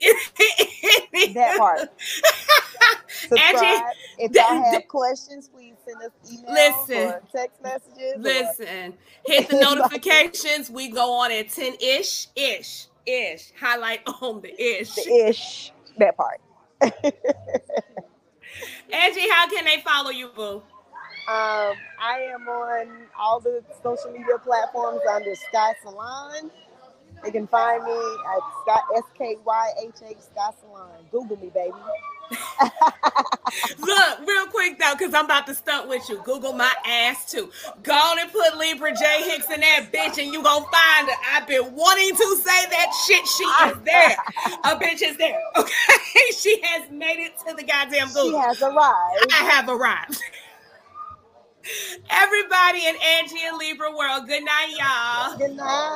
That 1.33 1.57
part. 1.57 1.79
Subscribe. 3.09 3.55
Angie, 3.55 3.83
if 4.19 4.31
y'all 4.33 4.63
have 4.73 4.87
questions, 4.87 5.47
please 5.47 5.75
send 5.85 5.97
us 6.03 6.11
emails 6.29 6.53
Listen. 6.87 7.07
or 7.07 7.21
text 7.33 7.61
messages. 7.63 8.13
or- 8.15 8.19
Listen, 8.19 8.93
hit 9.25 9.49
the 9.49 9.59
notifications. 9.61 10.69
We 10.69 10.89
go 10.91 11.13
on 11.13 11.31
at 11.31 11.49
10 11.49 11.75
ish, 11.79 12.27
ish, 12.35 12.87
ish. 13.05 13.51
Highlight 13.59 14.01
on 14.21 14.41
the 14.41 14.53
ish. 14.61 14.93
the 14.93 15.27
ish. 15.29 15.71
That 15.97 16.15
part. 16.17 16.41
Angie, 18.91 19.29
how 19.29 19.49
can 19.49 19.65
they 19.65 19.81
follow 19.81 20.09
you, 20.09 20.29
boo? 20.29 20.63
Um, 21.27 21.75
I 21.99 22.29
am 22.33 22.47
on 22.47 22.87
all 23.19 23.39
the 23.39 23.61
social 23.83 24.11
media 24.11 24.37
platforms 24.43 25.01
under 25.11 25.35
Sky 25.35 25.73
Salon. 25.83 26.49
They 27.23 27.31
can 27.31 27.47
find 27.47 27.83
me 27.83 27.91
at 27.91 28.41
Sky 28.63 28.79
S 28.95 29.03
K 29.17 29.35
Y 29.43 29.69
H 29.83 29.95
H 30.07 30.17
Sky 30.19 30.51
Salon. 30.61 31.05
Google 31.11 31.37
me, 31.37 31.49
baby. 31.53 31.73
Look, 33.79 34.19
real 34.27 34.47
quick 34.47 34.79
though, 34.79 34.93
because 34.97 35.13
I'm 35.13 35.25
about 35.25 35.47
to 35.47 35.55
stunt 35.55 35.87
with 35.89 36.07
you. 36.09 36.21
Google 36.25 36.53
my 36.53 36.71
ass 36.85 37.31
too. 37.31 37.51
Go 37.83 37.93
on 37.93 38.19
and 38.19 38.31
put 38.31 38.57
Libra 38.57 38.95
J 38.95 39.23
Hicks 39.29 39.49
in 39.51 39.61
that 39.61 39.87
bitch, 39.93 40.21
and 40.23 40.33
you 40.33 40.43
gonna 40.43 40.65
find 40.65 41.07
her. 41.07 41.15
I've 41.33 41.47
been 41.47 41.73
wanting 41.73 42.15
to 42.15 42.35
say 42.37 42.69
that 42.69 42.91
shit. 43.07 43.27
She 43.27 43.43
is 43.43 43.77
there. 43.85 44.17
A 44.65 44.75
bitch 44.77 45.01
is 45.01 45.17
there. 45.17 45.39
Okay, 45.57 46.31
she 46.37 46.61
has 46.63 46.89
made 46.91 47.19
it 47.19 47.33
to 47.47 47.53
the 47.55 47.63
goddamn 47.63 48.07
Google. 48.09 48.31
She 48.31 48.35
has 48.37 48.61
arrived. 48.61 49.31
I 49.31 49.43
have 49.51 49.69
arrived. 49.69 50.21
Everybody 52.09 52.87
in 52.87 52.95
Angie 53.03 53.39
and 53.45 53.57
Libra 53.57 53.91
world, 53.95 54.27
good 54.27 54.43
night, 54.43 54.75
y'all. 54.77 55.37
Good 55.37 55.55
night. 55.55 55.95